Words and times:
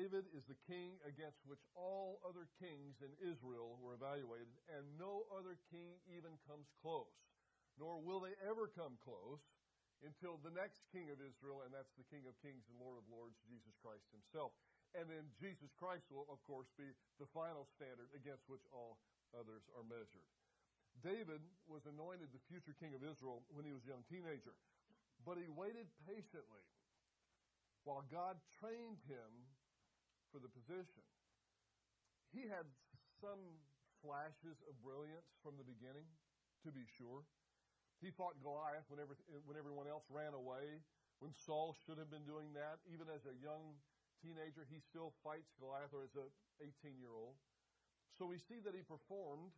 David 0.00 0.32
is 0.32 0.48
the 0.48 0.56
king 0.64 0.96
against 1.04 1.44
which 1.44 1.60
all 1.76 2.24
other 2.24 2.48
kings 2.56 3.04
in 3.04 3.12
Israel 3.20 3.76
were 3.84 3.92
evaluated, 3.92 4.48
and 4.72 4.96
no 4.96 5.28
other 5.28 5.60
king 5.68 6.00
even 6.08 6.40
comes 6.48 6.72
close, 6.80 7.12
nor 7.76 8.00
will 8.00 8.24
they 8.24 8.32
ever 8.40 8.64
come 8.72 8.96
close 9.04 9.44
until 10.00 10.40
the 10.40 10.56
next 10.56 10.88
king 10.88 11.12
of 11.12 11.20
Israel, 11.20 11.68
and 11.68 11.76
that's 11.76 11.92
the 12.00 12.08
King 12.08 12.24
of 12.24 12.32
Kings 12.40 12.64
and 12.72 12.80
Lord 12.80 12.96
of 12.96 13.04
Lords, 13.12 13.36
Jesus 13.44 13.76
Christ 13.84 14.08
himself. 14.08 14.56
And 14.96 15.04
then 15.04 15.28
Jesus 15.36 15.68
Christ 15.76 16.08
will, 16.08 16.24
of 16.32 16.40
course, 16.48 16.72
be 16.80 16.88
the 17.20 17.28
final 17.36 17.68
standard 17.76 18.08
against 18.16 18.48
which 18.48 18.64
all 18.72 18.96
others 19.36 19.68
are 19.76 19.84
measured. 19.84 20.24
David 21.04 21.44
was 21.68 21.84
anointed 21.84 22.32
the 22.32 22.48
future 22.48 22.72
king 22.80 22.96
of 22.96 23.04
Israel 23.04 23.44
when 23.52 23.68
he 23.68 23.76
was 23.76 23.84
a 23.84 23.92
young 23.92 24.08
teenager, 24.08 24.56
but 25.28 25.36
he 25.36 25.44
waited 25.52 25.92
patiently 26.08 26.64
while 27.84 28.00
God 28.08 28.40
trained 28.56 28.96
him 29.04 29.28
for 30.30 30.38
the 30.38 30.50
position. 30.50 31.02
He 32.30 32.46
had 32.46 32.66
some 33.18 33.58
flashes 34.00 34.62
of 34.64 34.78
brilliance 34.80 35.28
from 35.42 35.58
the 35.60 35.66
beginning, 35.66 36.06
to 36.64 36.70
be 36.72 36.84
sure. 36.96 37.24
He 38.00 38.08
fought 38.12 38.40
Goliath 38.40 38.88
whenever, 38.88 39.16
when 39.44 39.60
everyone 39.60 39.88
else 39.88 40.08
ran 40.08 40.32
away, 40.32 40.80
when 41.20 41.36
Saul 41.36 41.76
should 41.84 42.00
have 42.00 42.08
been 42.08 42.24
doing 42.24 42.56
that. 42.56 42.80
Even 42.88 43.12
as 43.12 43.28
a 43.28 43.36
young 43.44 43.76
teenager, 44.24 44.64
he 44.68 44.80
still 44.80 45.12
fights 45.20 45.52
Goliath, 45.60 45.92
or 45.92 46.04
as 46.04 46.16
an 46.16 46.28
18 46.64 46.96
year 46.96 47.12
old. 47.12 47.36
So 48.16 48.24
we 48.24 48.40
see 48.40 48.60
that 48.64 48.72
he 48.72 48.84
performed 48.84 49.52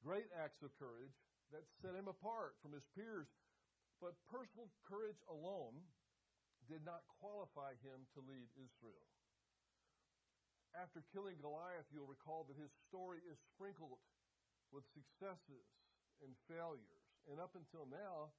great 0.00 0.28
acts 0.36 0.60
of 0.64 0.72
courage 0.76 1.16
that 1.52 1.64
set 1.80 1.96
him 1.96 2.08
apart 2.08 2.56
from 2.60 2.72
his 2.72 2.84
peers. 2.96 3.28
But 4.00 4.16
personal 4.28 4.72
courage 4.88 5.20
alone 5.28 5.76
did 6.68 6.80
not 6.84 7.04
qualify 7.20 7.76
him 7.84 8.08
to 8.16 8.24
lead 8.24 8.48
Israel. 8.56 9.04
After 10.78 11.02
killing 11.10 11.38
Goliath, 11.42 11.88
you'll 11.90 12.10
recall 12.10 12.46
that 12.46 12.58
his 12.58 12.70
story 12.86 13.18
is 13.26 13.38
sprinkled 13.54 13.98
with 14.70 14.86
successes 14.94 15.66
and 16.22 16.30
failures. 16.46 17.04
And 17.26 17.42
up 17.42 17.58
until 17.58 17.90
now, 17.90 18.30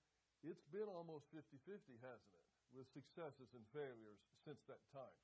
it's 0.41 0.63
been 0.71 0.87
almost 0.87 1.27
50 1.35 1.59
50, 1.67 1.99
hasn't 2.01 2.33
it? 2.33 2.47
With 2.71 2.87
successes 2.95 3.51
and 3.51 3.63
failures 3.75 4.19
since 4.47 4.63
that 4.71 4.79
time. 4.95 5.19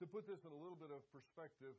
To 0.00 0.06
put 0.08 0.28
this 0.28 0.44
in 0.44 0.52
a 0.52 0.60
little 0.60 0.76
bit 0.76 0.92
of 0.92 1.00
perspective, 1.12 1.76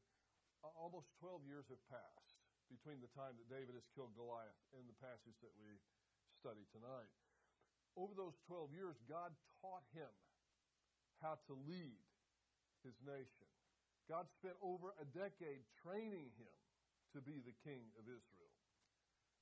almost 0.61 1.09
12 1.21 1.45
years 1.45 1.65
have 1.69 1.81
passed 1.89 2.37
between 2.69 3.01
the 3.01 3.11
time 3.17 3.35
that 3.37 3.49
David 3.49 3.75
has 3.75 3.85
killed 3.93 4.13
Goliath 4.17 4.57
and 4.73 4.85
the 4.85 4.97
passage 5.01 5.37
that 5.41 5.53
we 5.61 5.77
study 6.39 6.63
tonight. 6.73 7.09
Over 7.99 8.15
those 8.15 8.37
12 8.47 8.71
years, 8.71 8.95
God 9.05 9.35
taught 9.59 9.83
him 9.91 10.09
how 11.19 11.37
to 11.51 11.53
lead 11.67 11.99
his 12.81 12.95
nation. 13.03 13.50
God 14.11 14.27
spent 14.35 14.59
over 14.59 14.91
a 14.99 15.07
decade 15.15 15.63
training 15.79 16.35
him 16.35 16.55
to 17.15 17.23
be 17.23 17.39
the 17.39 17.55
king 17.63 17.87
of 17.95 18.03
Israel. 18.11 18.51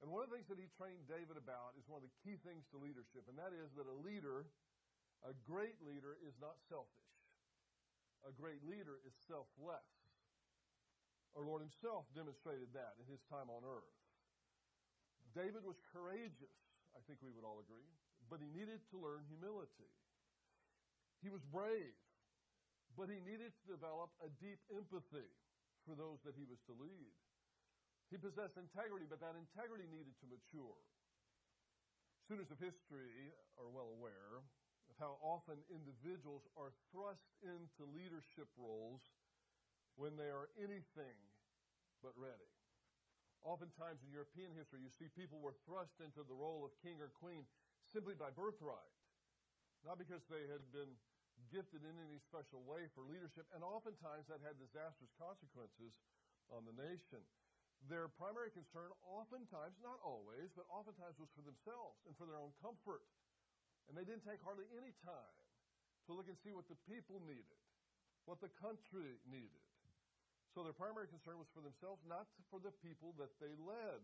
And 0.06 0.14
one 0.14 0.22
of 0.22 0.30
the 0.30 0.38
things 0.38 0.46
that 0.54 0.62
he 0.62 0.70
trained 0.78 1.10
David 1.10 1.42
about 1.42 1.74
is 1.74 1.90
one 1.90 2.00
of 2.00 2.06
the 2.06 2.16
key 2.22 2.38
things 2.46 2.70
to 2.70 2.78
leadership, 2.78 3.26
and 3.26 3.34
that 3.42 3.50
is 3.50 3.74
that 3.82 3.90
a 3.90 3.98
leader, 4.06 4.46
a 5.26 5.34
great 5.50 5.82
leader, 5.82 6.22
is 6.22 6.38
not 6.38 6.62
selfish. 6.70 7.10
A 8.30 8.32
great 8.32 8.62
leader 8.62 9.02
is 9.10 9.12
selfless. 9.26 9.90
Our 11.34 11.42
Lord 11.42 11.66
Himself 11.66 12.06
demonstrated 12.14 12.70
that 12.78 12.94
in 13.02 13.10
His 13.10 13.26
time 13.26 13.50
on 13.50 13.66
earth. 13.66 13.98
David 15.34 15.66
was 15.66 15.82
courageous, 15.90 16.58
I 16.94 17.02
think 17.10 17.26
we 17.26 17.34
would 17.34 17.46
all 17.46 17.58
agree, 17.58 17.90
but 18.30 18.38
he 18.38 18.50
needed 18.54 18.86
to 18.94 19.02
learn 19.02 19.26
humility. 19.30 19.90
He 21.22 21.30
was 21.30 21.42
brave, 21.50 21.98
but 22.98 23.10
he 23.10 23.20
needed 23.22 23.54
to 23.54 23.66
develop 23.70 24.10
a 24.24 24.30
deep 24.42 24.60
empathy 24.74 25.30
for 25.86 25.94
those 25.94 26.22
that 26.26 26.38
he 26.38 26.46
was 26.46 26.60
to 26.70 26.74
lead. 26.78 27.14
He 28.10 28.18
possessed 28.18 28.58
integrity, 28.58 29.06
but 29.06 29.22
that 29.22 29.38
integrity 29.38 29.86
needed 29.90 30.18
to 30.22 30.28
mature. 30.30 30.82
Students 32.26 32.50
of 32.50 32.62
history 32.62 33.34
are 33.58 33.70
well 33.70 33.94
aware 33.98 34.42
of 34.90 34.96
how 34.98 35.22
often 35.22 35.62
individuals 35.70 36.46
are 36.58 36.74
thrust 36.90 37.26
into 37.46 37.86
leadership 37.94 38.50
roles 38.58 39.02
when 39.98 40.18
they 40.18 40.30
are 40.30 40.50
anything 40.58 41.18
but 42.02 42.14
ready. 42.18 42.54
Oftentimes 43.46 44.04
in 44.04 44.12
European 44.12 44.52
history, 44.58 44.84
you 44.84 44.92
see 45.00 45.08
people 45.16 45.40
were 45.40 45.56
thrust 45.64 45.96
into 46.04 46.26
the 46.28 46.36
role 46.36 46.66
of 46.66 46.76
king 46.84 47.00
or 47.00 47.14
queen 47.14 47.46
simply 47.88 48.14
by 48.18 48.30
birthright, 48.34 48.94
not 49.88 49.96
because 49.98 50.22
they 50.28 50.44
had 50.52 50.62
been 50.76 50.92
gifted 51.50 51.82
in 51.88 51.96
any 51.96 52.20
special 52.28 52.62
way 52.68 52.92
for 52.92 53.08
leadership, 53.08 53.48
and 53.56 53.64
oftentimes 53.64 54.28
that 54.28 54.44
had 54.44 54.60
disastrous 54.60 55.12
consequences 55.16 55.96
on 56.52 56.68
the 56.68 56.76
nation. 56.76 57.24
Their 57.88 58.12
primary 58.20 58.52
concern, 58.52 58.92
oftentimes, 59.08 59.80
not 59.80 60.04
always, 60.04 60.52
but 60.52 60.68
oftentimes 60.68 61.16
was 61.16 61.32
for 61.32 61.46
themselves 61.48 62.04
and 62.04 62.14
for 62.20 62.28
their 62.28 62.36
own 62.36 62.52
comfort. 62.60 63.08
And 63.88 63.96
they 63.96 64.04
didn't 64.04 64.28
take 64.28 64.44
hardly 64.44 64.68
any 64.76 64.92
time 65.02 65.40
to 66.06 66.14
look 66.14 66.28
and 66.28 66.36
see 66.44 66.52
what 66.52 66.68
the 66.68 66.78
people 66.92 67.24
needed, 67.24 67.60
what 68.28 68.44
the 68.44 68.52
country 68.60 69.16
needed. 69.26 69.64
So 70.52 70.66
their 70.66 70.76
primary 70.76 71.08
concern 71.08 71.40
was 71.40 71.48
for 71.56 71.64
themselves, 71.64 72.04
not 72.04 72.28
for 72.52 72.60
the 72.60 72.74
people 72.84 73.16
that 73.22 73.32
they 73.40 73.54
led. 73.64 74.04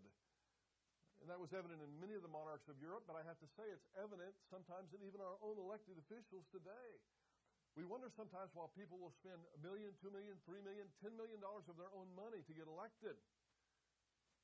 And 1.19 1.28
that 1.28 1.41
was 1.41 1.51
evident 1.51 1.81
in 1.81 1.90
many 1.97 2.13
of 2.13 2.22
the 2.22 2.31
monarchs 2.31 2.69
of 2.69 2.78
Europe, 2.78 3.09
but 3.09 3.18
I 3.18 3.25
have 3.25 3.40
to 3.41 3.50
say 3.57 3.66
it's 3.72 3.90
evident 3.97 4.35
sometimes 4.51 4.94
in 4.94 5.01
even 5.03 5.19
our 5.19 5.35
own 5.41 5.57
elected 5.57 5.97
officials 5.97 6.45
today. 6.53 6.91
We 7.75 7.84
wonder 7.84 8.08
sometimes 8.16 8.56
why 8.56 8.72
people 8.72 8.96
will 8.96 9.12
spend 9.19 9.36
a 9.52 9.59
million, 9.59 9.91
two 10.00 10.08
million, 10.08 10.40
three 10.47 10.63
million, 10.63 10.88
ten 11.03 11.12
million 11.19 11.44
dollars 11.44 11.68
of 11.68 11.75
their 11.75 11.91
own 11.91 12.08
money 12.16 12.40
to 12.47 12.53
get 12.56 12.72
elected. 12.72 13.19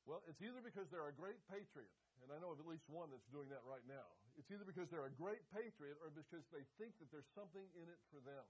Well, 0.04 0.20
it's 0.28 0.44
either 0.44 0.60
because 0.60 0.92
they're 0.92 1.08
a 1.08 1.16
great 1.16 1.40
patriot, 1.48 1.94
and 2.20 2.28
I 2.28 2.44
know 2.44 2.52
of 2.52 2.60
at 2.60 2.68
least 2.68 2.84
one 2.92 3.08
that's 3.08 3.28
doing 3.32 3.48
that 3.54 3.64
right 3.64 3.86
now. 3.88 4.04
It's 4.36 4.52
either 4.52 4.68
because 4.68 4.92
they're 4.92 5.08
a 5.08 5.16
great 5.16 5.46
patriot 5.56 5.96
or 6.04 6.12
because 6.12 6.44
they 6.52 6.68
think 6.76 6.92
that 7.00 7.08
there's 7.14 7.30
something 7.32 7.64
in 7.80 7.88
it 7.88 8.02
for 8.12 8.20
them. 8.20 8.44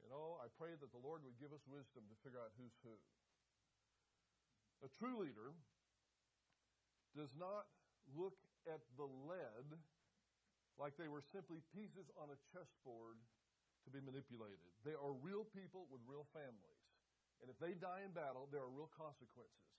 You 0.00 0.08
know, 0.08 0.40
I 0.40 0.48
pray 0.56 0.72
that 0.78 0.88
the 0.94 1.02
Lord 1.02 1.26
would 1.26 1.36
give 1.36 1.52
us 1.52 1.60
wisdom 1.68 2.06
to 2.08 2.16
figure 2.24 2.40
out 2.40 2.54
who's 2.56 2.72
who. 2.86 2.96
A 4.80 4.88
true 4.96 5.18
leader 5.18 5.52
does 7.18 7.34
not 7.34 7.66
look 8.14 8.38
at 8.70 8.78
the 8.94 9.10
led 9.26 9.66
like 10.78 10.94
they 10.94 11.10
were 11.10 11.26
simply 11.34 11.58
pieces 11.74 12.06
on 12.14 12.30
a 12.30 12.38
chessboard 12.54 13.18
to 13.88 13.92
be 13.96 14.04
manipulated. 14.04 14.68
They 14.84 14.92
are 14.92 15.16
real 15.24 15.48
people 15.56 15.88
with 15.88 16.04
real 16.04 16.28
families. 16.36 16.84
And 17.40 17.48
if 17.48 17.56
they 17.56 17.72
die 17.72 18.04
in 18.04 18.12
battle, 18.12 18.52
there 18.52 18.60
are 18.60 18.68
real 18.68 18.92
consequences 18.92 19.72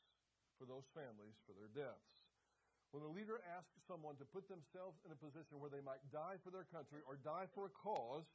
for 0.58 0.66
those 0.66 0.90
families 0.98 1.38
for 1.46 1.54
their 1.54 1.70
deaths. 1.72 2.10
When 2.90 3.06
a 3.06 3.12
leader 3.14 3.38
asks 3.46 3.78
someone 3.86 4.18
to 4.18 4.26
put 4.26 4.50
themselves 4.50 4.98
in 5.06 5.14
a 5.14 5.20
position 5.22 5.62
where 5.62 5.70
they 5.70 5.86
might 5.86 6.02
die 6.10 6.42
for 6.42 6.50
their 6.50 6.66
country 6.74 7.06
or 7.06 7.22
die 7.22 7.46
for 7.54 7.70
a 7.70 7.74
cause, 7.78 8.26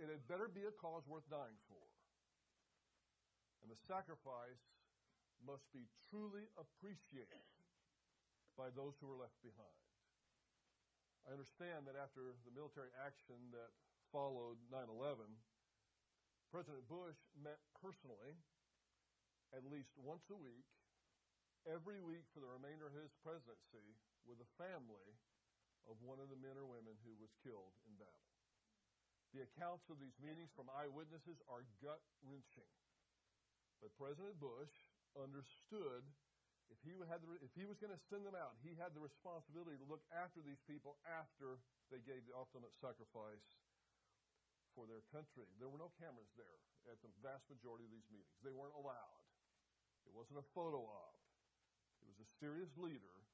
it 0.00 0.08
had 0.08 0.24
better 0.24 0.48
be 0.48 0.64
a 0.64 0.72
cause 0.80 1.04
worth 1.04 1.28
dying 1.28 1.60
for. 1.68 1.84
And 3.60 3.68
the 3.68 3.76
sacrifice 3.84 4.64
must 5.44 5.68
be 5.76 5.84
truly 6.08 6.48
appreciated 6.56 7.44
by 8.56 8.72
those 8.72 8.96
who 8.98 9.12
are 9.12 9.20
left 9.20 9.36
behind. 9.44 9.82
I 11.28 11.36
understand 11.36 11.84
that 11.84 11.98
after 12.00 12.32
the 12.48 12.54
military 12.56 12.88
action 13.04 13.36
that 13.52 13.70
followed 14.12 14.56
9 14.72 14.88
11, 14.88 15.24
President 16.48 16.84
Bush 16.88 17.18
met 17.36 17.60
personally 17.76 18.36
at 19.52 19.64
least 19.68 19.92
once 20.00 20.24
a 20.32 20.38
week 20.38 20.68
every 21.68 22.00
week 22.00 22.24
for 22.32 22.40
the 22.40 22.48
remainder 22.48 22.88
of 22.88 22.96
his 22.96 23.12
presidency 23.20 23.96
with 24.24 24.40
the 24.40 24.48
family 24.56 25.12
of 25.88 26.00
one 26.04 26.20
of 26.20 26.32
the 26.32 26.40
men 26.40 26.56
or 26.56 26.68
women 26.68 26.96
who 27.04 27.12
was 27.20 27.32
killed 27.44 27.76
in 27.84 27.96
battle. 28.00 28.28
The 29.36 29.44
accounts 29.44 29.92
of 29.92 30.00
these 30.00 30.16
meetings 30.20 30.52
from 30.56 30.72
eyewitnesses 30.72 31.40
are 31.48 31.68
gut 31.84 32.00
wrenching. 32.24 32.72
But 33.84 33.92
President 34.00 34.40
Bush 34.40 34.72
understood 35.16 36.04
if 36.68 36.80
he, 36.84 36.92
had 37.08 37.24
the, 37.24 37.40
if 37.40 37.52
he 37.56 37.64
was 37.64 37.80
going 37.80 37.92
to 37.92 38.02
send 38.12 38.28
them 38.28 38.36
out, 38.36 38.56
he 38.60 38.76
had 38.76 38.92
the 38.92 39.00
responsibility 39.00 39.80
to 39.80 39.88
look 39.88 40.04
after 40.12 40.44
these 40.44 40.60
people 40.68 41.00
after 41.08 41.60
they 41.88 42.00
gave 42.04 42.24
the 42.28 42.36
ultimate 42.36 42.72
sacrifice 42.76 43.44
for 44.78 44.86
their 44.86 45.02
country. 45.10 45.50
There 45.58 45.66
were 45.66 45.82
no 45.82 45.90
cameras 45.98 46.30
there 46.38 46.62
at 46.86 47.02
the 47.02 47.10
vast 47.18 47.50
majority 47.50 47.82
of 47.82 47.90
these 47.90 48.06
meetings. 48.14 48.38
They 48.46 48.54
weren't 48.54 48.78
allowed. 48.78 49.26
It 50.06 50.14
wasn't 50.14 50.38
a 50.38 50.46
photo 50.54 50.86
op. 50.86 51.18
It 51.98 52.06
was 52.06 52.22
a 52.22 52.28
serious 52.38 52.70
leader 52.78 53.26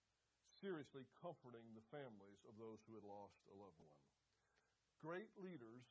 seriously 0.56 1.05
comforting 1.20 1.76
the 1.76 1.85
families 1.93 2.41
of 2.49 2.56
those 2.56 2.81
who 2.88 2.96
had 2.96 3.05
lost 3.05 3.37
a 3.52 3.55
loved 3.61 3.76
one. 3.85 4.00
Great 5.05 5.29
leaders 5.37 5.85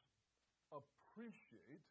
appreciate 0.74 1.86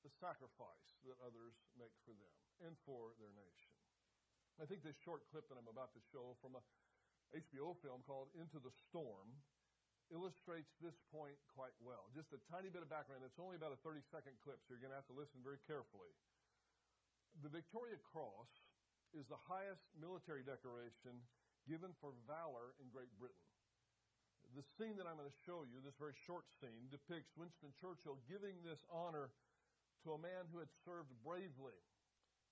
the 0.00 0.08
sacrifice 0.16 0.96
that 1.04 1.20
others 1.20 1.52
make 1.76 1.92
for 2.08 2.16
them 2.16 2.32
and 2.64 2.72
for 2.88 3.12
their 3.20 3.36
nation. 3.36 3.76
I 4.56 4.64
think 4.64 4.80
this 4.80 4.96
short 5.04 5.28
clip 5.28 5.44
that 5.52 5.60
I'm 5.60 5.68
about 5.68 5.92
to 5.92 6.00
show 6.08 6.40
from 6.40 6.56
a 6.56 6.64
HBO 7.36 7.76
film 7.84 8.00
called 8.08 8.32
Into 8.32 8.56
the 8.56 8.72
Storm 8.88 9.36
illustrates 10.14 10.70
this 10.78 10.96
point 11.10 11.36
quite 11.50 11.74
well. 11.82 12.06
Just 12.14 12.30
a 12.30 12.40
tiny 12.50 12.70
bit 12.70 12.82
of 12.82 12.90
background. 12.90 13.26
It's 13.26 13.40
only 13.42 13.58
about 13.58 13.74
a 13.74 13.80
30 13.82 14.02
second 14.10 14.38
clip, 14.42 14.62
so 14.64 14.74
you're 14.74 14.82
going 14.82 14.94
to 14.94 15.00
have 15.00 15.10
to 15.10 15.18
listen 15.18 15.42
very 15.42 15.58
carefully. 15.66 16.12
The 17.42 17.52
Victoria 17.52 17.98
Cross 18.12 18.48
is 19.12 19.26
the 19.28 19.40
highest 19.48 19.82
military 19.98 20.46
decoration 20.46 21.20
given 21.66 21.90
for 21.98 22.14
valor 22.24 22.78
in 22.78 22.86
Great 22.94 23.10
Britain. 23.18 23.46
The 24.54 24.62
scene 24.78 24.94
that 24.96 25.10
I'm 25.10 25.18
going 25.18 25.28
to 25.28 25.42
show 25.42 25.66
you, 25.66 25.82
this 25.82 25.98
very 25.98 26.14
short 26.24 26.46
scene, 26.62 26.86
depicts 26.88 27.34
Winston 27.34 27.74
Churchill 27.82 28.22
giving 28.30 28.54
this 28.62 28.78
honor 28.88 29.34
to 30.06 30.14
a 30.14 30.22
man 30.22 30.46
who 30.54 30.62
had 30.62 30.70
served 30.86 31.10
bravely 31.26 31.74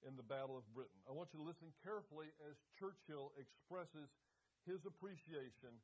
in 0.03 0.19
the 0.19 0.27
Battle 0.27 0.59
of 0.59 0.67
Britain. 0.75 0.99
I 1.06 1.15
want 1.15 1.31
you 1.31 1.39
to 1.39 1.47
listen 1.47 1.71
carefully 1.87 2.35
as 2.45 2.59
Churchill 2.77 3.31
expresses 3.39 4.11
his 4.67 4.83
appreciation 4.85 5.79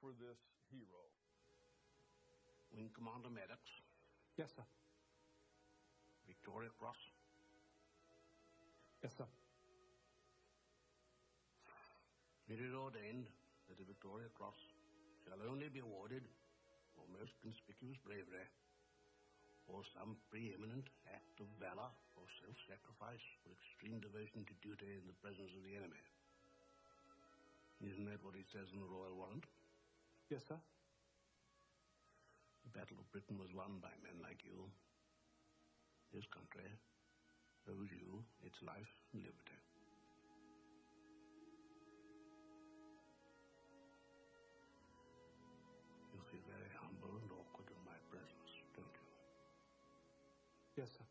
for 0.00 0.16
this 0.16 0.40
hero. 0.72 1.09
Wing 2.74 2.90
Commander 2.94 3.30
Maddox, 3.30 3.60
Yes, 4.38 4.56
sir. 4.56 4.64
Victoria 6.26 6.70
Cross. 6.78 6.96
Yes, 9.02 9.12
sir. 9.18 9.28
It 12.48 12.58
is 12.58 12.72
ordained 12.72 13.28
that 13.68 13.76
the 13.76 13.84
Victoria 13.84 14.32
Cross 14.32 14.56
shall 15.22 15.38
only 15.44 15.68
be 15.68 15.84
awarded 15.84 16.24
for 16.96 17.04
most 17.12 17.36
conspicuous 17.44 18.00
bravery 18.00 18.48
or 19.68 19.84
some 19.94 20.16
preeminent 20.32 20.88
act 21.12 21.38
of 21.38 21.46
valor 21.60 21.92
or 22.16 22.24
self-sacrifice 22.42 23.22
or 23.46 23.54
extreme 23.54 24.00
devotion 24.02 24.42
to 24.48 24.54
duty 24.64 24.98
in 24.98 25.04
the 25.06 25.14
presence 25.22 25.52
of 25.54 25.62
the 25.62 25.76
enemy. 25.76 26.02
Isn't 27.84 28.08
that 28.10 28.24
what 28.24 28.34
it 28.34 28.48
says 28.50 28.72
in 28.72 28.80
the 28.80 28.90
Royal 28.90 29.14
Warrant? 29.14 29.44
Yes, 30.32 30.42
sir. 30.48 30.58
The 32.70 32.78
Battle 32.78 33.02
of 33.02 33.10
Britain 33.10 33.34
was 33.34 33.50
won 33.50 33.82
by 33.82 33.90
men 33.98 34.22
like 34.22 34.46
you. 34.46 34.70
This 36.14 36.22
country 36.30 36.70
owes 37.66 37.90
you 37.90 38.22
its 38.46 38.62
life 38.62 38.94
and 39.10 39.26
liberty. 39.26 39.58
You 46.14 46.22
feel 46.30 46.46
very 46.46 46.70
humble 46.78 47.18
and 47.18 47.30
awkward 47.34 47.74
in 47.74 47.82
my 47.82 47.98
presence, 48.06 48.50
don't 48.78 48.94
you? 48.94 49.10
Yes, 50.78 50.94
sir. 50.94 51.06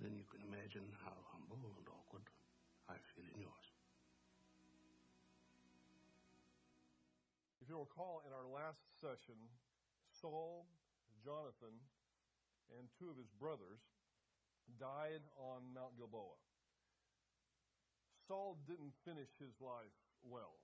Then 0.00 0.16
you 0.16 0.24
can 0.32 0.40
imagine 0.48 0.88
how 1.04 1.12
humble 1.28 1.60
and 1.76 1.88
awkward 1.92 2.24
I 2.88 2.96
feel 3.12 3.28
in 3.36 3.44
yours. 3.44 3.65
If 7.66 7.74
you 7.74 7.82
recall, 7.82 8.22
in 8.22 8.30
our 8.30 8.46
last 8.46 8.78
session, 9.02 9.34
Saul, 10.22 10.70
Jonathan, 11.18 11.74
and 12.78 12.86
two 12.94 13.10
of 13.10 13.18
his 13.18 13.34
brothers 13.42 13.82
died 14.78 15.26
on 15.34 15.74
Mount 15.74 15.98
Gilboa. 15.98 16.38
Saul 18.22 18.62
didn't 18.70 18.94
finish 19.02 19.34
his 19.42 19.58
life 19.58 19.98
well, 20.22 20.62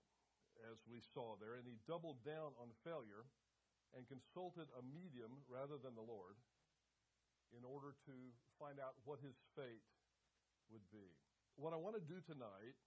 as 0.70 0.78
we 0.86 1.02
saw 1.02 1.34
there, 1.42 1.58
and 1.58 1.66
he 1.66 1.82
doubled 1.90 2.22
down 2.22 2.54
on 2.54 2.70
failure 2.86 3.26
and 3.98 4.06
consulted 4.06 4.70
a 4.78 4.86
medium 4.86 5.42
rather 5.50 5.82
than 5.82 5.98
the 5.98 6.06
Lord 6.06 6.38
in 7.50 7.66
order 7.66 7.98
to 8.06 8.14
find 8.62 8.78
out 8.78 8.94
what 9.02 9.18
his 9.18 9.42
fate 9.58 9.90
would 10.70 10.86
be. 10.94 11.18
What 11.58 11.74
I 11.74 11.82
want 11.82 11.98
to 11.98 12.06
do 12.06 12.22
tonight 12.22 12.78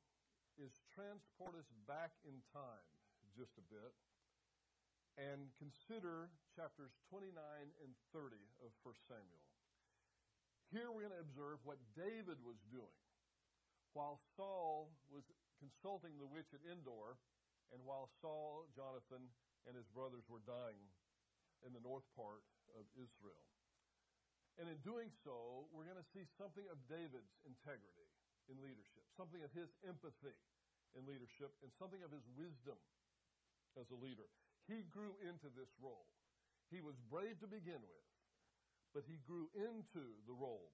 is 0.55 0.79
transport 0.95 1.59
us 1.59 1.67
back 1.83 2.15
in 2.23 2.39
time 2.55 2.94
just 3.35 3.55
a 3.59 3.65
bit 3.67 3.93
and 5.15 5.47
consider 5.59 6.27
chapters 6.55 6.91
29 7.07 7.31
and 7.83 7.91
30 8.11 8.35
of 8.63 8.71
1 8.83 8.95
Samuel. 9.07 9.43
Here 10.71 10.91
we're 10.91 11.07
going 11.07 11.15
to 11.15 11.23
observe 11.23 11.63
what 11.63 11.79
David 11.95 12.39
was 12.43 12.59
doing 12.67 12.99
while 13.95 14.19
Saul 14.35 14.91
was 15.07 15.23
consulting 15.55 16.19
the 16.19 16.27
witch 16.27 16.51
at 16.51 16.59
Endor 16.67 17.15
and 17.71 17.79
while 17.87 18.11
Saul, 18.19 18.67
Jonathan, 18.75 19.23
and 19.63 19.73
his 19.73 19.87
brothers 19.95 20.27
were 20.27 20.43
dying 20.43 20.83
in 21.63 21.71
the 21.71 21.81
north 21.81 22.05
part 22.19 22.43
of 22.75 22.83
Israel. 22.99 23.39
And 24.59 24.67
in 24.67 24.79
doing 24.83 25.11
so, 25.23 25.67
we're 25.71 25.87
going 25.87 25.99
to 25.99 26.11
see 26.15 26.27
something 26.35 26.63
of 26.71 26.79
David's 26.91 27.35
integrity 27.47 28.07
in 28.51 28.59
leadership, 28.59 29.03
something 29.15 29.43
of 29.43 29.51
his 29.55 29.71
empathy 29.83 30.35
in 30.95 31.03
leadership, 31.07 31.51
and 31.63 31.71
something 31.75 32.03
of 32.03 32.11
his 32.11 32.23
wisdom 32.35 32.79
as 33.79 33.91
a 33.91 33.99
leader. 33.99 34.27
He 34.65 34.87
grew 34.89 35.13
into 35.21 35.51
this 35.53 35.69
role. 35.77 36.09
He 36.73 36.81
was 36.81 36.97
brave 37.11 37.37
to 37.45 37.47
begin 37.47 37.83
with, 37.85 38.07
but 38.95 39.05
he 39.05 39.21
grew 39.21 39.51
into 39.53 40.17
the 40.25 40.33
role 40.33 40.73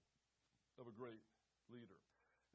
of 0.80 0.88
a 0.88 0.96
great 0.96 1.22
leader. 1.68 2.00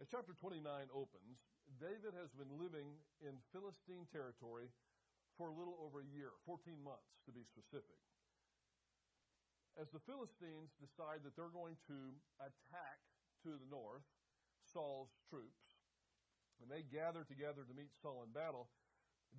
As 0.00 0.08
chapter 0.08 0.32
29 0.32 0.64
opens, 0.92 1.36
David 1.80 2.16
has 2.16 2.32
been 2.36 2.52
living 2.56 2.96
in 3.20 3.36
Philistine 3.52 4.08
territory 4.08 4.72
for 5.36 5.52
a 5.52 5.56
little 5.56 5.76
over 5.84 6.00
a 6.00 6.08
year, 6.16 6.32
14 6.48 6.80
months 6.80 7.20
to 7.28 7.32
be 7.32 7.44
specific. 7.44 8.00
As 9.76 9.92
the 9.92 10.00
Philistines 10.08 10.72
decide 10.80 11.20
that 11.24 11.36
they're 11.36 11.52
going 11.52 11.76
to 11.92 12.16
attack 12.40 12.98
to 13.44 13.60
the 13.60 13.68
north 13.68 14.04
Saul's 14.72 15.12
troops, 15.28 15.76
and 16.64 16.72
they 16.72 16.80
gather 16.88 17.28
together 17.28 17.68
to 17.68 17.76
meet 17.76 17.92
Saul 18.00 18.24
in 18.24 18.32
battle, 18.32 18.72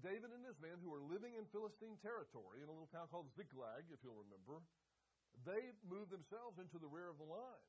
David 0.04 0.30
and 0.34 0.44
his 0.46 0.58
men, 0.62 0.78
who 0.82 0.94
are 0.94 1.02
living 1.02 1.36
in 1.36 1.46
Philistine 1.50 1.98
territory 2.02 2.62
in 2.62 2.70
a 2.70 2.74
little 2.74 2.92
town 2.94 3.10
called 3.10 3.30
Ziklag, 3.34 3.88
if 3.90 4.00
you'll 4.06 4.18
remember, 4.18 4.62
they 5.46 5.74
move 5.86 6.10
themselves 6.10 6.58
into 6.58 6.78
the 6.82 6.90
rear 6.90 7.10
of 7.10 7.18
the 7.22 7.30
line. 7.30 7.66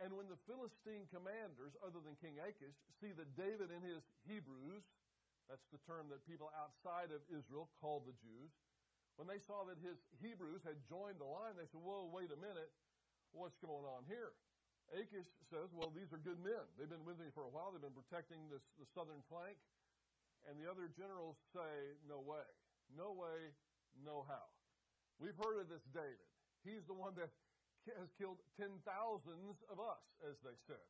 And 0.00 0.16
when 0.16 0.32
the 0.32 0.40
Philistine 0.48 1.04
commanders, 1.12 1.76
other 1.84 2.00
than 2.00 2.16
King 2.24 2.40
Achish, 2.40 2.72
see 3.04 3.12
that 3.12 3.36
David 3.36 3.68
and 3.68 3.84
his 3.84 4.00
Hebrews, 4.24 4.80
that's 5.44 5.68
the 5.68 5.82
term 5.84 6.08
that 6.08 6.24
people 6.24 6.48
outside 6.56 7.12
of 7.12 7.20
Israel 7.28 7.68
called 7.84 8.08
the 8.08 8.16
Jews, 8.24 8.48
when 9.20 9.28
they 9.28 9.42
saw 9.44 9.68
that 9.68 9.76
his 9.84 10.00
Hebrews 10.24 10.64
had 10.64 10.80
joined 10.88 11.20
the 11.20 11.28
line, 11.28 11.52
they 11.60 11.68
said, 11.68 11.84
Whoa, 11.84 12.08
wait 12.08 12.32
a 12.32 12.40
minute, 12.40 12.72
what's 13.36 13.60
going 13.60 13.84
on 13.84 14.08
here? 14.08 14.32
Achish 14.96 15.28
says, 15.52 15.68
Well, 15.76 15.92
these 15.92 16.08
are 16.16 16.22
good 16.24 16.40
men. 16.40 16.64
They've 16.80 16.88
been 16.88 17.04
with 17.04 17.20
me 17.20 17.28
for 17.36 17.44
a 17.44 17.52
while, 17.52 17.68
they've 17.68 17.84
been 17.84 17.92
protecting 17.92 18.48
this, 18.48 18.64
the 18.80 18.88
southern 18.96 19.20
flank. 19.28 19.60
And 20.48 20.56
the 20.56 20.68
other 20.70 20.88
generals 20.92 21.36
say, 21.52 21.96
No 22.08 22.20
way. 22.20 22.46
No 22.96 23.14
way, 23.14 23.54
no 24.02 24.26
how. 24.26 24.46
We've 25.22 25.36
heard 25.36 25.60
of 25.62 25.68
this 25.70 25.84
David. 25.94 26.26
He's 26.66 26.82
the 26.90 26.96
one 26.96 27.14
that 27.20 27.30
has 27.96 28.10
killed 28.18 28.42
ten 28.58 28.82
thousands 28.82 29.62
of 29.70 29.78
us, 29.78 30.02
as 30.26 30.36
they 30.42 30.56
said. 30.66 30.82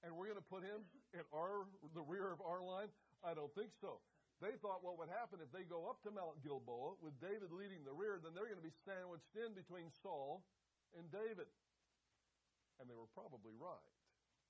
And 0.00 0.16
we're 0.16 0.30
going 0.30 0.40
to 0.40 0.52
put 0.52 0.64
him 0.64 0.86
in 1.12 1.24
our 1.34 1.68
the 1.92 2.04
rear 2.04 2.32
of 2.32 2.40
our 2.40 2.64
line? 2.64 2.88
I 3.20 3.36
don't 3.36 3.52
think 3.52 3.76
so. 3.76 4.00
They 4.40 4.56
thought 4.64 4.80
what 4.80 4.96
would 4.96 5.12
happen 5.12 5.44
if 5.44 5.52
they 5.52 5.68
go 5.68 5.84
up 5.84 6.00
to 6.08 6.10
Mount 6.10 6.40
Gilboa 6.40 6.96
with 7.04 7.12
David 7.20 7.52
leading 7.52 7.84
the 7.84 7.92
rear, 7.92 8.16
then 8.16 8.32
they're 8.32 8.48
going 8.48 8.56
to 8.56 8.64
be 8.64 8.72
sandwiched 8.88 9.28
in 9.36 9.52
between 9.52 9.92
Saul 10.00 10.40
and 10.96 11.04
David. 11.12 11.44
And 12.80 12.88
they 12.88 12.96
were 12.96 13.12
probably 13.12 13.52
right. 13.60 13.92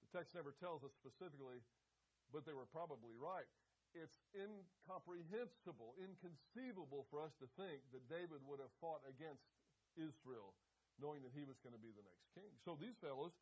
The 0.07 0.15
text 0.15 0.39
never 0.39 0.55
tells 0.63 0.87
us 0.87 0.95
specifically, 0.95 1.59
but 2.31 2.47
they 2.47 2.55
were 2.55 2.71
probably 2.71 3.11
right 3.19 3.51
it's 3.95 4.19
incomprehensible, 4.37 5.99
inconceivable 5.99 7.07
for 7.11 7.21
us 7.23 7.35
to 7.43 7.47
think 7.59 7.83
that 7.91 8.07
David 8.07 8.41
would 8.47 8.63
have 8.63 8.73
fought 8.79 9.03
against 9.07 9.43
Israel 9.99 10.55
knowing 11.01 11.25
that 11.25 11.33
he 11.33 11.49
was 11.49 11.57
going 11.65 11.73
to 11.73 11.81
be 11.81 11.91
the 11.97 12.05
next 12.05 12.29
king. 12.37 12.53
So 12.63 12.77
these 12.77 12.95
fellows 13.01 13.33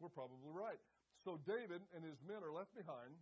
were 0.00 0.08
probably 0.08 0.48
right. 0.48 0.80
So 1.22 1.38
David 1.44 1.84
and 1.92 2.02
his 2.02 2.18
men 2.24 2.40
are 2.40 2.50
left 2.50 2.72
behind 2.72 3.14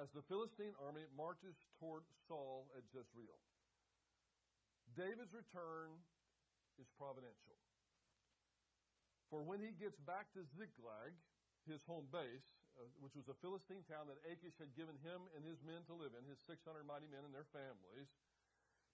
as 0.00 0.08
the 0.16 0.24
Philistine 0.26 0.74
army 0.80 1.04
marches 1.12 1.54
toward 1.78 2.02
Saul 2.26 2.66
at 2.74 2.82
Jezreel. 2.90 3.38
David's 4.96 5.30
return 5.36 5.94
is 6.80 6.88
providential. 6.98 7.54
For 9.28 9.46
when 9.46 9.62
he 9.62 9.70
gets 9.78 10.00
back 10.02 10.32
to 10.34 10.42
Ziklag, 10.58 11.14
his 11.68 11.78
home 11.86 12.10
base, 12.10 12.42
uh, 12.78 12.86
which 13.02 13.16
was 13.18 13.26
a 13.26 13.36
Philistine 13.42 13.82
town 13.88 14.06
that 14.06 14.20
Achish 14.26 14.54
had 14.60 14.70
given 14.78 14.94
him 15.02 15.26
and 15.34 15.42
his 15.42 15.58
men 15.66 15.82
to 15.90 15.94
live 15.94 16.14
in, 16.14 16.22
his 16.28 16.38
600 16.46 16.62
mighty 16.86 17.10
men 17.10 17.26
and 17.26 17.34
their 17.34 17.48
families, 17.50 18.10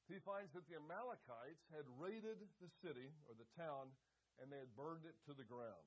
he 0.07 0.23
finds 0.23 0.55
that 0.55 0.65
the 0.71 0.79
Amalekites 0.79 1.67
had 1.75 1.83
raided 1.99 2.39
the 2.63 2.71
city 2.81 3.11
or 3.27 3.35
the 3.35 3.49
town 3.59 3.91
and 4.39 4.53
they 4.53 4.61
had 4.61 4.71
burned 4.79 5.03
it 5.03 5.19
to 5.27 5.35
the 5.35 5.47
ground. 5.47 5.83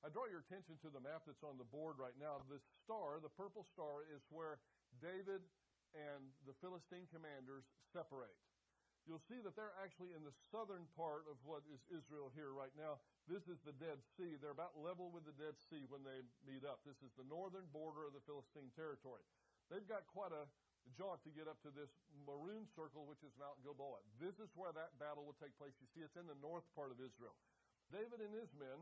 I 0.00 0.08
draw 0.08 0.24
your 0.26 0.40
attention 0.40 0.80
to 0.80 0.88
the 0.88 1.02
map 1.04 1.28
that's 1.28 1.44
on 1.44 1.60
the 1.60 1.68
board 1.68 2.00
right 2.00 2.16
now. 2.16 2.40
The 2.48 2.58
star, 2.82 3.20
the 3.20 3.32
purple 3.36 3.68
star, 3.68 4.08
is 4.08 4.24
where 4.32 4.56
David 4.98 5.44
and 5.92 6.32
the 6.48 6.56
Philistine 6.64 7.04
commanders 7.12 7.68
separate. 7.92 8.32
You'll 9.08 9.24
see 9.26 9.40
that 9.42 9.56
they're 9.56 9.74
actually 9.80 10.12
in 10.12 10.22
the 10.22 10.34
southern 10.52 10.84
part 10.94 11.26
of 11.26 11.40
what 11.42 11.64
is 11.72 11.80
Israel 11.90 12.30
here 12.36 12.52
right 12.52 12.72
now. 12.76 13.00
This 13.26 13.44
is 13.48 13.58
the 13.64 13.74
Dead 13.76 13.98
Sea. 14.14 14.36
They're 14.38 14.54
about 14.54 14.76
level 14.78 15.10
with 15.10 15.24
the 15.24 15.34
Dead 15.34 15.56
Sea 15.68 15.88
when 15.88 16.04
they 16.04 16.20
meet 16.44 16.62
up. 16.62 16.84
This 16.84 17.00
is 17.00 17.10
the 17.16 17.26
northern 17.26 17.66
border 17.72 18.06
of 18.06 18.14
the 18.14 18.22
Philistine 18.28 18.70
territory. 18.76 19.24
They've 19.72 19.86
got 19.86 20.06
quite 20.10 20.34
a 20.34 20.46
jaunt 20.98 21.22
to 21.22 21.32
get 21.32 21.46
up 21.46 21.60
to 21.62 21.70
this 21.70 21.92
maroon 22.26 22.66
circle, 22.72 23.06
which 23.06 23.22
is 23.22 23.30
Mount 23.36 23.60
Gilboa. 23.62 24.00
This 24.18 24.36
is 24.40 24.50
where 24.56 24.72
that 24.72 24.96
battle 24.98 25.24
will 25.24 25.38
take 25.38 25.54
place. 25.60 25.76
You 25.78 25.88
see, 25.92 26.02
it's 26.02 26.16
in 26.16 26.26
the 26.26 26.38
north 26.40 26.66
part 26.72 26.90
of 26.90 26.98
Israel. 26.98 27.36
David 27.90 28.22
and 28.22 28.32
his 28.34 28.50
men 28.56 28.78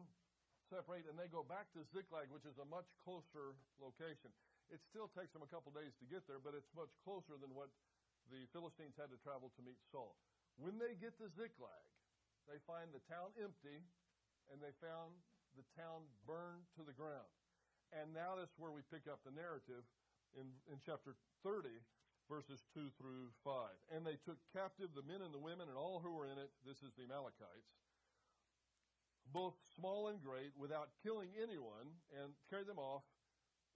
separate 0.69 1.09
and 1.09 1.17
they 1.17 1.29
go 1.33 1.41
back 1.41 1.73
to 1.73 1.81
Ziklag, 1.97 2.29
which 2.29 2.45
is 2.45 2.57
a 2.61 2.69
much 2.69 2.87
closer 3.03 3.57
location. 3.81 4.29
It 4.69 4.85
still 4.85 5.09
takes 5.17 5.33
them 5.33 5.41
a 5.41 5.49
couple 5.49 5.73
days 5.73 5.97
to 6.05 6.07
get 6.07 6.29
there, 6.29 6.41
but 6.41 6.53
it's 6.53 6.69
much 6.77 6.93
closer 7.01 7.41
than 7.41 7.57
what 7.57 7.73
the 8.29 8.49
Philistines 8.53 8.97
had 8.97 9.13
to 9.13 9.19
travel 9.21 9.53
to 9.57 9.63
meet 9.65 9.81
Saul. 9.93 10.17
When 10.61 10.77
they 10.77 10.99
get 10.99 11.17
to 11.23 11.31
Ziklag, 11.33 11.87
they 12.49 12.59
find 12.65 12.91
the 12.91 13.05
town 13.07 13.33
empty 13.39 13.85
and 14.49 14.59
they 14.59 14.73
found 14.81 15.13
the 15.57 15.67
town 15.77 16.09
burned 16.25 16.65
to 16.77 16.83
the 16.85 16.97
ground. 16.97 17.29
And 17.93 18.13
now 18.13 18.37
that's 18.37 18.57
where 18.61 18.73
we 18.73 18.85
pick 18.93 19.09
up 19.09 19.25
the 19.25 19.33
narrative 19.33 19.85
in, 20.37 20.49
in 20.69 20.77
chapter 20.85 21.17
30, 21.41 21.73
verses 22.29 22.61
2 22.77 22.93
through 23.01 23.33
5. 23.45 23.73
And 23.93 24.05
they 24.05 24.21
took 24.29 24.37
captive 24.53 24.93
the 24.93 25.07
men 25.09 25.25
and 25.25 25.33
the 25.33 25.41
women 25.41 25.73
and 25.73 25.77
all 25.77 26.01
who 26.05 26.13
were 26.13 26.29
in 26.29 26.37
it. 26.37 26.53
This 26.69 26.85
is 26.85 26.93
the 26.97 27.09
Amalekites, 27.09 27.73
both 29.33 29.57
small 29.73 30.13
and 30.13 30.21
great, 30.21 30.53
without 30.57 30.93
killing 31.01 31.33
anyone, 31.41 31.97
and 32.13 32.37
carried 32.53 32.69
them 32.69 32.81
off 32.81 33.05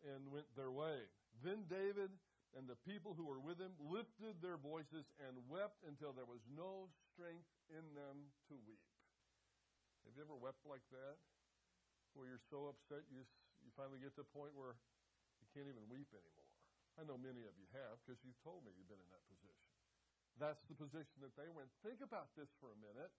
and 0.04 0.28
went 0.28 0.48
their 0.56 0.72
way. 0.72 1.08
Then 1.40 1.64
David 1.68 2.12
and 2.52 2.68
the 2.68 2.76
people 2.84 3.16
who 3.16 3.24
were 3.24 3.40
with 3.40 3.56
him 3.56 3.72
lifted 3.80 4.40
their 4.44 4.60
voices 4.60 5.08
and 5.24 5.40
wept 5.48 5.80
until 5.88 6.12
there 6.12 6.28
was 6.28 6.44
no 6.52 6.92
strength 7.12 7.48
in 7.72 7.84
them 7.96 8.28
to 8.52 8.54
weep. 8.68 8.84
Have 10.04 10.12
you 10.18 10.22
ever 10.22 10.36
wept 10.36 10.60
like 10.68 10.84
that? 10.92 11.16
Where 12.12 12.28
you're 12.28 12.44
so 12.52 12.68
upset 12.68 13.08
you, 13.08 13.24
you 13.64 13.72
finally 13.72 14.02
get 14.02 14.12
to 14.20 14.26
a 14.26 14.30
point 14.36 14.52
where 14.52 14.76
you 15.40 15.48
can't 15.56 15.70
even 15.70 15.88
weep 15.88 16.12
anymore. 16.12 16.52
I 17.00 17.08
know 17.08 17.16
many 17.16 17.48
of 17.48 17.56
you 17.56 17.64
have 17.72 17.96
because 18.04 18.20
you've 18.20 18.36
told 18.44 18.68
me 18.68 18.76
you've 18.76 18.90
been 18.90 19.00
in 19.00 19.12
that 19.16 19.24
position. 19.32 19.72
That's 20.36 20.60
the 20.68 20.76
position 20.76 21.24
that 21.24 21.32
they 21.40 21.48
were 21.48 21.64
in. 21.64 21.72
Think 21.80 22.04
about 22.04 22.32
this 22.36 22.52
for 22.60 22.72
a 22.72 22.78
minute. 22.84 23.12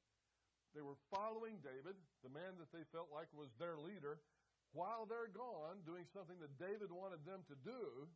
They 0.78 0.82
were 0.82 0.98
following 1.14 1.62
David, 1.62 1.98
the 2.26 2.34
man 2.34 2.58
that 2.58 2.70
they 2.74 2.86
felt 2.90 3.10
like 3.14 3.30
was 3.34 3.50
their 3.62 3.78
leader, 3.78 4.22
while 4.74 5.06
they're 5.06 5.30
gone 5.30 5.86
doing 5.86 6.06
something 6.10 6.38
that 6.42 6.58
David 6.58 6.90
wanted 6.90 7.22
them 7.26 7.46
to 7.50 7.56
do. 7.62 8.10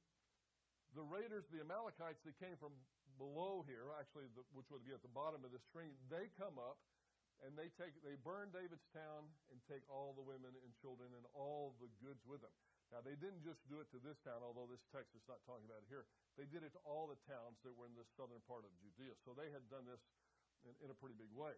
The 0.95 1.03
raiders, 1.03 1.43
the 1.51 1.59
Amalekites 1.63 2.23
that 2.23 2.35
came 2.39 2.55
from 2.59 2.71
below 3.17 3.65
here, 3.65 3.91
actually, 3.97 4.29
the, 4.37 4.45
which 4.53 4.69
would 4.69 4.85
be 4.85 4.93
at 4.93 5.01
the 5.01 5.11
bottom 5.11 5.43
of 5.43 5.51
the 5.51 5.61
stream, 5.67 5.91
they 6.07 6.29
come 6.37 6.55
up 6.61 6.79
and 7.45 7.53
they 7.53 7.69
take 7.77 7.93
they 8.01 8.17
burn 8.25 8.49
David's 8.49 8.85
town 8.89 9.29
and 9.53 9.61
take 9.69 9.85
all 9.85 10.17
the 10.17 10.25
women 10.25 10.57
and 10.57 10.71
children 10.81 11.13
and 11.13 11.25
all 11.37 11.77
the 11.77 11.89
goods 12.01 12.21
with 12.25 12.41
them. 12.41 12.53
Now 12.89 13.03
they 13.03 13.19
didn't 13.19 13.43
just 13.43 13.61
do 13.67 13.83
it 13.83 13.91
to 13.93 13.99
this 13.99 14.17
town, 14.23 14.41
although 14.41 14.65
this 14.65 14.81
text 14.89 15.13
is 15.13 15.25
not 15.29 15.43
talking 15.45 15.67
about 15.67 15.83
it 15.85 15.89
here. 15.91 16.07
They 16.39 16.47
did 16.49 16.63
it 16.65 16.73
to 16.73 16.81
all 16.87 17.05
the 17.05 17.19
towns 17.27 17.59
that 17.61 17.75
were 17.75 17.85
in 17.85 17.93
the 17.93 18.07
southern 18.15 18.41
part 18.47 18.63
of 18.63 18.71
Judea. 18.79 19.13
So 19.27 19.35
they 19.35 19.51
had 19.51 19.65
done 19.69 19.85
this 19.85 20.01
in, 20.65 20.73
in 20.81 20.89
a 20.89 20.97
pretty 20.97 21.19
big 21.19 21.29
way. 21.35 21.53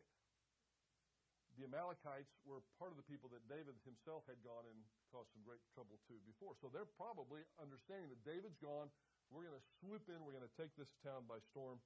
The 1.57 1.67
Amalekites 1.67 2.31
were 2.47 2.63
part 2.79 2.95
of 2.95 2.97
the 2.99 3.07
people 3.07 3.27
that 3.35 3.43
David 3.51 3.75
himself 3.83 4.23
had 4.31 4.39
gone 4.47 4.63
and 4.69 4.79
caused 5.11 5.27
some 5.35 5.43
great 5.43 5.59
trouble 5.75 5.99
to 6.07 6.15
before. 6.23 6.55
So 6.59 6.71
they're 6.71 6.87
probably 6.95 7.43
understanding 7.59 8.07
that 8.13 8.21
David's 8.23 8.55
gone. 8.63 8.87
We're 9.29 9.45
going 9.45 9.57
to 9.57 9.67
swoop 9.77 10.09
in. 10.09 10.21
We're 10.25 10.33
going 10.33 10.47
to 10.47 10.57
take 10.57 10.73
this 10.73 10.89
town 11.05 11.29
by 11.29 11.37
storm 11.53 11.77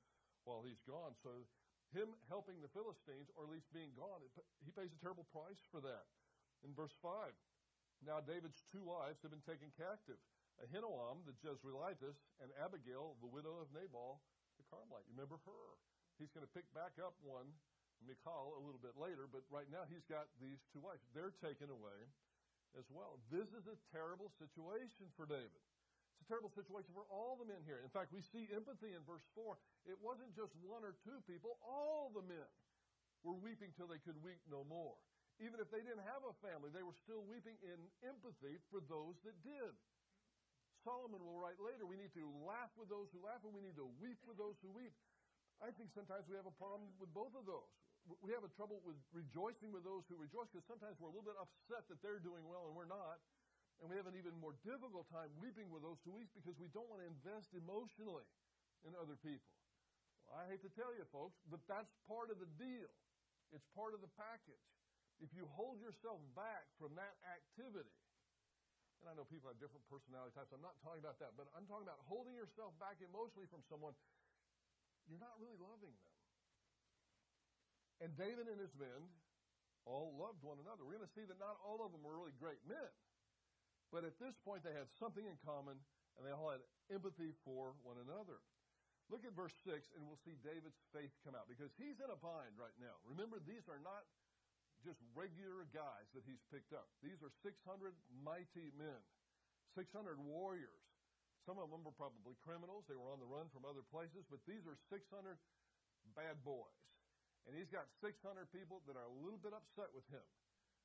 while 0.47 0.63
he's 0.63 0.79
gone. 0.87 1.15
So 1.19 1.43
him 1.91 2.15
helping 2.31 2.63
the 2.63 2.71
Philistines, 2.71 3.29
or 3.35 3.45
at 3.45 3.51
least 3.51 3.69
being 3.75 3.91
gone, 3.93 4.23
he 4.63 4.71
pays 4.71 4.91
a 4.91 4.99
terrible 5.03 5.27
price 5.29 5.59
for 5.69 5.83
that. 5.83 6.07
In 6.63 6.71
verse 6.71 6.95
5, 7.03 7.35
now 8.07 8.23
David's 8.23 8.63
two 8.71 8.83
wives 8.83 9.19
have 9.21 9.31
been 9.31 9.43
taken 9.43 9.71
captive 9.75 10.19
Ahinoam, 10.61 11.25
the 11.25 11.33
Jezreelitess, 11.41 12.19
and 12.37 12.53
Abigail, 12.61 13.17
the 13.19 13.27
widow 13.27 13.57
of 13.57 13.73
Nabal, 13.73 14.21
the 14.61 14.65
Carmelite. 14.69 15.03
You 15.09 15.17
remember 15.17 15.41
her? 15.49 15.65
He's 16.21 16.29
going 16.29 16.45
to 16.45 16.53
pick 16.53 16.69
back 16.77 17.01
up 17.01 17.17
one, 17.25 17.49
Michal, 18.05 18.53
a 18.53 18.61
little 18.61 18.79
bit 18.79 18.93
later, 18.93 19.25
but 19.25 19.41
right 19.49 19.65
now 19.73 19.89
he's 19.89 20.05
got 20.05 20.29
these 20.37 20.61
two 20.69 20.77
wives. 20.77 21.01
They're 21.17 21.33
taken 21.41 21.73
away 21.73 22.05
as 22.77 22.85
well. 22.93 23.17
This 23.33 23.49
is 23.49 23.65
a 23.65 23.81
terrible 23.89 24.29
situation 24.37 25.09
for 25.17 25.25
David 25.25 25.61
a 26.23 26.27
terrible 26.31 26.51
situation 26.55 26.95
for 26.95 27.03
all 27.11 27.35
the 27.35 27.43
men 27.43 27.59
here. 27.67 27.83
In 27.83 27.91
fact, 27.91 28.15
we 28.15 28.23
see 28.23 28.47
empathy 28.55 28.95
in 28.95 29.03
verse 29.03 29.27
4. 29.35 29.59
It 29.83 29.99
wasn't 29.99 30.31
just 30.31 30.55
one 30.63 30.87
or 30.87 30.95
two 31.03 31.19
people, 31.27 31.59
all 31.59 32.15
the 32.15 32.23
men 32.23 32.47
were 33.27 33.35
weeping 33.35 33.75
till 33.75 33.91
they 33.91 33.99
could 33.99 34.15
weep 34.23 34.39
no 34.47 34.63
more. 34.63 34.95
Even 35.43 35.59
if 35.59 35.67
they 35.67 35.83
didn't 35.83 36.07
have 36.07 36.23
a 36.23 36.31
family, 36.39 36.71
they 36.71 36.85
were 36.85 36.95
still 37.03 37.27
weeping 37.27 37.59
in 37.59 37.79
empathy 38.07 38.55
for 38.71 38.79
those 38.87 39.19
that 39.27 39.35
did. 39.43 39.75
Solomon 40.87 41.19
will 41.19 41.39
write 41.39 41.59
later, 41.59 41.83
we 41.83 41.99
need 41.99 42.11
to 42.15 42.27
laugh 42.43 42.71
with 42.79 42.87
those 42.87 43.11
who 43.11 43.23
laugh 43.23 43.43
and 43.43 43.55
we 43.55 43.63
need 43.63 43.75
to 43.79 43.87
weep 43.99 44.19
with 44.23 44.39
those 44.39 44.55
who 44.63 44.71
weep. 44.71 44.95
I 45.63 45.71
think 45.75 45.91
sometimes 45.95 46.27
we 46.27 46.35
have 46.35 46.47
a 46.47 46.55
problem 46.59 46.91
with 46.99 47.11
both 47.15 47.31
of 47.35 47.47
those. 47.47 47.71
We 48.19 48.35
have 48.35 48.43
a 48.43 48.51
trouble 48.51 48.83
with 48.83 48.99
rejoicing 49.15 49.71
with 49.71 49.87
those 49.87 50.03
who 50.11 50.19
rejoice 50.19 50.51
because 50.51 50.67
sometimes 50.67 50.99
we're 50.99 51.07
a 51.07 51.15
little 51.15 51.23
bit 51.23 51.39
upset 51.39 51.87
that 51.87 52.03
they're 52.03 52.19
doing 52.19 52.43
well 52.43 52.67
and 52.67 52.75
we're 52.75 52.91
not. 52.91 53.23
And 53.81 53.91
we 53.91 53.97
have 53.99 54.07
an 54.07 54.15
even 54.15 54.35
more 54.39 54.55
difficult 54.63 55.09
time 55.11 55.31
weeping 55.41 55.67
with 55.67 55.83
those 55.83 55.99
who 56.07 56.15
weep 56.15 56.31
because 56.37 56.55
we 56.61 56.71
don't 56.71 56.87
want 56.87 57.03
to 57.03 57.09
invest 57.09 57.51
emotionally 57.51 58.27
in 58.87 58.95
other 58.95 59.17
people. 59.19 59.51
Well, 60.27 60.39
I 60.39 60.47
hate 60.47 60.63
to 60.63 60.71
tell 60.71 60.91
you, 60.95 61.03
folks, 61.11 61.35
but 61.51 61.59
that's 61.67 61.91
part 62.07 62.31
of 62.31 62.39
the 62.39 62.47
deal. 62.55 62.91
It's 63.51 63.67
part 63.75 63.91
of 63.91 63.99
the 63.99 64.11
package. 64.15 64.67
If 65.19 65.29
you 65.35 65.45
hold 65.53 65.83
yourself 65.83 66.19
back 66.33 66.65
from 66.79 66.95
that 66.95 67.15
activity, 67.27 67.91
and 69.03 69.11
I 69.11 69.13
know 69.19 69.27
people 69.27 69.51
have 69.51 69.59
different 69.59 69.83
personality 69.91 70.31
types, 70.31 70.55
I'm 70.55 70.63
not 70.63 70.79
talking 70.79 71.03
about 71.03 71.19
that, 71.19 71.35
but 71.35 71.51
I'm 71.53 71.67
talking 71.67 71.83
about 71.83 71.99
holding 72.07 72.33
yourself 72.39 72.71
back 72.79 72.97
emotionally 73.03 73.51
from 73.51 73.61
someone, 73.67 73.93
you're 75.11 75.19
not 75.19 75.35
really 75.43 75.59
loving 75.59 75.91
them. 75.91 76.11
And 78.03 78.09
David 78.15 78.47
and 78.47 78.59
his 78.59 78.71
men 78.79 79.11
all 79.83 80.15
loved 80.15 80.39
one 80.43 80.59
another. 80.63 80.87
We're 80.87 80.97
going 80.97 81.07
to 81.07 81.15
see 81.15 81.27
that 81.27 81.39
not 81.39 81.59
all 81.63 81.83
of 81.83 81.91
them 81.91 82.01
were 82.03 82.15
really 82.15 82.35
great 82.39 82.59
men. 82.63 82.91
But 83.93 84.09
at 84.09 84.17
this 84.17 84.33
point, 84.41 84.65
they 84.65 84.73
had 84.73 84.89
something 84.97 85.21
in 85.21 85.37
common, 85.45 85.77
and 86.17 86.25
they 86.25 86.33
all 86.33 86.49
had 86.49 86.65
empathy 86.89 87.37
for 87.45 87.77
one 87.85 88.01
another. 88.01 88.41
Look 89.13 89.21
at 89.21 89.37
verse 89.37 89.53
6, 89.61 89.93
and 89.93 90.01
we'll 90.01 90.17
see 90.25 90.33
David's 90.41 90.81
faith 90.89 91.13
come 91.21 91.37
out 91.37 91.45
because 91.45 91.69
he's 91.77 92.01
in 92.01 92.09
a 92.09 92.17
bind 92.17 92.57
right 92.57 92.73
now. 92.81 92.97
Remember, 93.05 93.37
these 93.37 93.69
are 93.69 93.77
not 93.85 94.01
just 94.81 94.97
regular 95.13 95.69
guys 95.69 96.09
that 96.17 96.25
he's 96.25 96.41
picked 96.49 96.73
up. 96.73 96.89
These 97.05 97.21
are 97.21 97.29
600 97.45 97.53
mighty 98.25 98.73
men, 98.73 98.97
600 99.77 99.85
warriors. 100.17 100.83
Some 101.45 101.61
of 101.61 101.69
them 101.69 101.85
were 101.85 101.93
probably 101.93 102.33
criminals. 102.41 102.89
They 102.89 102.97
were 102.97 103.13
on 103.13 103.21
the 103.21 103.29
run 103.29 103.51
from 103.53 103.67
other 103.67 103.85
places, 103.93 104.25
but 104.25 104.41
these 104.49 104.65
are 104.65 104.79
600 104.89 105.05
bad 106.17 106.41
boys. 106.41 106.81
And 107.45 107.53
he's 107.53 107.69
got 107.69 107.85
600 108.01 108.17
people 108.55 108.81
that 108.87 108.95
are 108.95 109.05
a 109.05 109.15
little 109.21 109.39
bit 109.39 109.53
upset 109.53 109.91
with 109.91 110.07
him. 110.09 110.23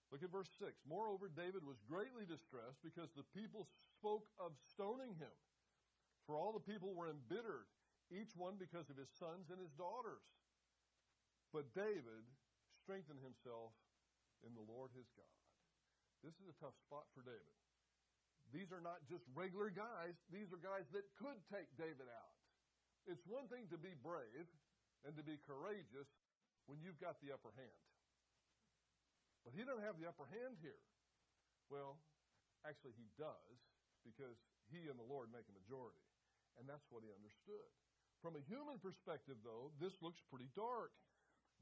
Look 0.08 0.24
at 0.24 0.32
verse 0.32 0.48
6. 0.56 0.72
Moreover, 0.88 1.28
David 1.28 1.60
was 1.68 1.76
greatly 1.84 2.24
distressed 2.24 2.80
because 2.80 3.12
the 3.12 3.28
people 3.36 3.68
spoke 3.92 4.24
of 4.40 4.56
stoning 4.72 5.12
him. 5.20 5.34
For 6.24 6.36
all 6.36 6.52
the 6.52 6.64
people 6.64 6.96
were 6.96 7.12
embittered, 7.12 7.68
each 8.08 8.32
one 8.32 8.56
because 8.56 8.88
of 8.88 8.96
his 8.96 9.12
sons 9.20 9.52
and 9.52 9.60
his 9.60 9.72
daughters. 9.76 10.24
But 11.52 11.72
David 11.76 12.24
strengthened 12.80 13.20
himself 13.20 13.76
in 14.44 14.56
the 14.56 14.64
Lord 14.64 14.92
his 14.96 15.08
God. 15.12 15.36
This 16.24 16.36
is 16.40 16.48
a 16.48 16.56
tough 16.56 16.76
spot 16.88 17.08
for 17.12 17.20
David. 17.24 17.56
These 18.48 18.72
are 18.72 18.80
not 18.80 19.04
just 19.04 19.28
regular 19.36 19.68
guys, 19.68 20.16
these 20.32 20.48
are 20.56 20.60
guys 20.60 20.88
that 20.96 21.04
could 21.20 21.36
take 21.52 21.68
David 21.76 22.08
out. 22.08 22.36
It's 23.04 23.24
one 23.28 23.44
thing 23.52 23.68
to 23.68 23.76
be 23.76 23.92
brave 24.00 24.48
and 25.04 25.12
to 25.16 25.24
be 25.24 25.36
courageous 25.44 26.08
when 26.64 26.80
you've 26.80 27.00
got 27.00 27.20
the 27.20 27.32
upper 27.32 27.52
hand. 27.56 27.80
But 29.48 29.56
he 29.56 29.64
doesn't 29.64 29.80
have 29.88 29.96
the 29.96 30.04
upper 30.04 30.28
hand 30.28 30.60
here. 30.60 30.76
Well, 31.72 31.96
actually, 32.68 32.92
he 33.00 33.08
does 33.16 33.56
because 34.04 34.36
he 34.68 34.92
and 34.92 35.00
the 35.00 35.08
Lord 35.08 35.32
make 35.32 35.48
a 35.48 35.56
majority. 35.56 36.04
And 36.60 36.68
that's 36.68 36.84
what 36.92 37.00
he 37.00 37.08
understood. 37.08 37.64
From 38.20 38.36
a 38.36 38.44
human 38.44 38.76
perspective, 38.76 39.40
though, 39.40 39.72
this 39.80 39.96
looks 40.04 40.20
pretty 40.28 40.52
dark. 40.52 40.92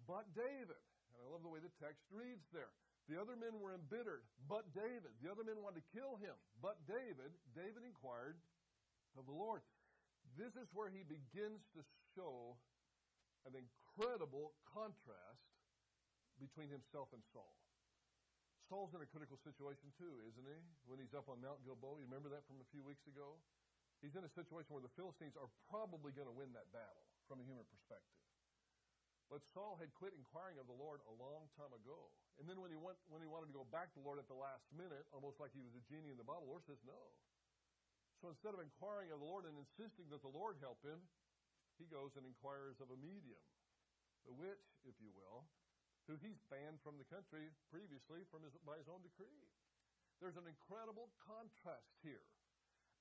But 0.03 0.27
David, 0.35 0.83
and 1.15 1.19
I 1.23 1.31
love 1.31 1.47
the 1.47 1.53
way 1.55 1.63
the 1.63 1.71
text 1.79 2.03
reads 2.11 2.43
there. 2.51 2.75
The 3.07 3.23
other 3.23 3.39
men 3.39 3.55
were 3.63 3.71
embittered, 3.71 4.27
but 4.51 4.67
David. 4.75 5.15
The 5.23 5.31
other 5.31 5.47
men 5.47 5.63
wanted 5.63 5.87
to 5.87 5.87
kill 5.95 6.19
him, 6.19 6.35
but 6.59 6.83
David. 6.91 7.31
David 7.55 7.87
inquired 7.87 8.35
of 9.15 9.31
the 9.31 9.37
Lord. 9.39 9.63
This 10.35 10.59
is 10.59 10.67
where 10.75 10.91
he 10.91 11.07
begins 11.07 11.63
to 11.79 11.87
show 12.19 12.59
an 13.47 13.55
incredible 13.55 14.59
contrast 14.75 15.47
between 16.43 16.67
himself 16.67 17.15
and 17.15 17.23
Saul. 17.31 17.55
Saul's 18.67 18.91
in 18.95 19.03
a 19.03 19.07
critical 19.07 19.39
situation 19.47 19.95
too, 19.95 20.23
isn't 20.27 20.47
he? 20.47 20.59
When 20.91 20.99
he's 20.99 21.15
up 21.15 21.31
on 21.31 21.39
Mount 21.39 21.63
Gilboa. 21.63 22.03
You 22.03 22.11
remember 22.11 22.31
that 22.35 22.43
from 22.51 22.59
a 22.59 22.69
few 22.75 22.83
weeks 22.83 23.07
ago? 23.07 23.39
He's 24.03 24.19
in 24.19 24.27
a 24.27 24.33
situation 24.35 24.75
where 24.75 24.85
the 24.85 24.93
Philistines 24.99 25.39
are 25.39 25.49
probably 25.71 26.13
going 26.13 26.29
to 26.29 26.37
win 26.37 26.53
that 26.53 26.69
battle 26.75 27.07
from 27.31 27.41
a 27.41 27.45
human 27.47 27.65
perspective. 27.71 28.21
But 29.27 29.43
Saul 29.51 29.75
had 29.83 29.91
quit 29.99 30.15
inquiring 30.15 30.59
of 30.63 30.71
the 30.71 30.77
Lord 30.79 31.03
a 31.11 31.15
long 31.19 31.51
time 31.59 31.75
ago. 31.75 32.15
And 32.39 32.47
then 32.47 32.63
when 32.63 32.71
he, 32.71 32.79
went, 32.79 32.95
when 33.11 33.25
he 33.25 33.27
wanted 33.27 33.51
to 33.51 33.57
go 33.57 33.67
back 33.75 33.91
to 33.95 33.99
the 33.99 34.07
Lord 34.07 34.23
at 34.23 34.31
the 34.31 34.39
last 34.39 34.63
minute, 34.71 35.03
almost 35.11 35.43
like 35.43 35.51
he 35.51 35.65
was 35.65 35.75
a 35.75 35.83
genie 35.91 36.15
in 36.15 36.19
the 36.21 36.27
bottle, 36.27 36.47
the 36.47 36.55
Lord 36.55 36.67
says, 36.69 36.79
no. 36.87 37.11
So 38.23 38.31
instead 38.31 38.55
of 38.55 38.63
inquiring 38.63 39.11
of 39.11 39.19
the 39.19 39.27
Lord 39.27 39.49
and 39.51 39.59
insisting 39.59 40.07
that 40.15 40.23
the 40.23 40.31
Lord 40.31 40.63
help 40.63 40.79
him, 40.87 41.03
he 41.77 41.91
goes 41.91 42.15
and 42.15 42.23
inquires 42.23 42.79
of 42.79 42.89
a 42.95 42.99
medium, 43.03 43.43
the 44.25 44.35
witch, 44.37 44.67
if 44.87 44.95
you 45.03 45.11
will, 45.13 45.45
who 46.07 46.15
he's 46.23 46.39
banned 46.51 46.79
from 46.83 46.99
the 46.99 47.09
country 47.11 47.51
previously 47.71 48.23
from 48.31 48.47
his, 48.47 48.55
by 48.63 48.79
his 48.79 48.87
own 48.87 49.03
decree. 49.03 49.43
There's 50.23 50.39
an 50.39 50.49
incredible 50.49 51.13
contrast 51.23 51.99
here. 52.01 52.25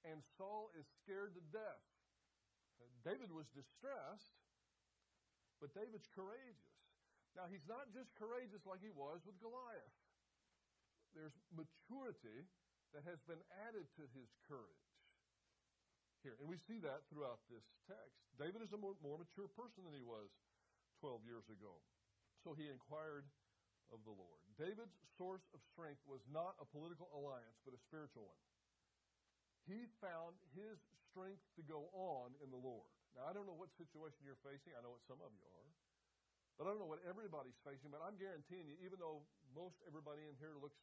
And 0.03 0.21
Saul 0.37 0.73
is 0.75 0.85
scared 1.01 1.33
to 1.37 1.43
death. 1.53 1.85
Uh, 2.77 2.89
David 3.05 3.31
was 3.31 3.47
distressed, 3.55 4.35
but 5.61 5.71
David's 5.73 6.09
courageous. 6.11 6.75
Now, 7.33 7.47
he's 7.51 7.65
not 7.67 7.91
just 7.91 8.11
courageous 8.15 8.63
like 8.67 8.83
he 8.83 8.91
was 8.91 9.23
with 9.23 9.35
Goliath. 9.39 9.97
There's 11.15 11.35
maturity 11.51 12.47
that 12.95 13.03
has 13.07 13.19
been 13.27 13.39
added 13.67 13.87
to 13.99 14.03
his 14.15 14.31
courage 14.47 14.85
here. 16.25 16.35
And 16.41 16.49
we 16.49 16.57
see 16.57 16.81
that 16.81 17.05
throughout 17.11 17.43
this 17.51 17.63
text. 17.85 18.17
David 18.41 18.65
is 18.65 18.73
a 18.73 18.79
more, 18.79 18.97
more 19.03 19.21
mature 19.21 19.51
person 19.53 19.85
than 19.85 19.93
he 19.93 20.01
was 20.01 20.31
12 21.03 21.21
years 21.27 21.45
ago. 21.53 21.77
So 22.45 22.53
he 22.53 22.69
inquired 22.69 23.25
of 23.89 24.05
the 24.05 24.13
Lord. 24.13 24.37
David's 24.61 24.93
source 25.17 25.41
of 25.57 25.65
strength 25.73 25.97
was 26.05 26.21
not 26.29 26.53
a 26.61 26.65
political 26.69 27.09
alliance, 27.17 27.57
but 27.65 27.73
a 27.73 27.81
spiritual 27.89 28.29
one. 28.29 28.43
He 29.65 29.89
found 29.97 30.37
his 30.53 30.77
strength 31.09 31.41
to 31.57 31.65
go 31.65 31.89
on 31.89 32.37
in 32.45 32.53
the 32.53 32.61
Lord. 32.61 32.85
Now, 33.17 33.25
I 33.25 33.33
don't 33.33 33.49
know 33.49 33.57
what 33.57 33.73
situation 33.73 34.21
you're 34.21 34.37
facing. 34.45 34.77
I 34.77 34.85
know 34.85 34.93
what 34.93 35.01
some 35.09 35.17
of 35.25 35.33
you 35.33 35.41
are. 35.41 35.71
But 36.61 36.69
I 36.69 36.77
don't 36.77 36.85
know 36.85 36.91
what 36.91 37.01
everybody's 37.09 37.57
facing. 37.65 37.89
But 37.89 38.05
I'm 38.05 38.13
guaranteeing 38.21 38.69
you, 38.69 38.77
even 38.85 39.01
though 39.01 39.25
most 39.57 39.81
everybody 39.89 40.21
in 40.29 40.37
here 40.37 40.53
looks 40.61 40.77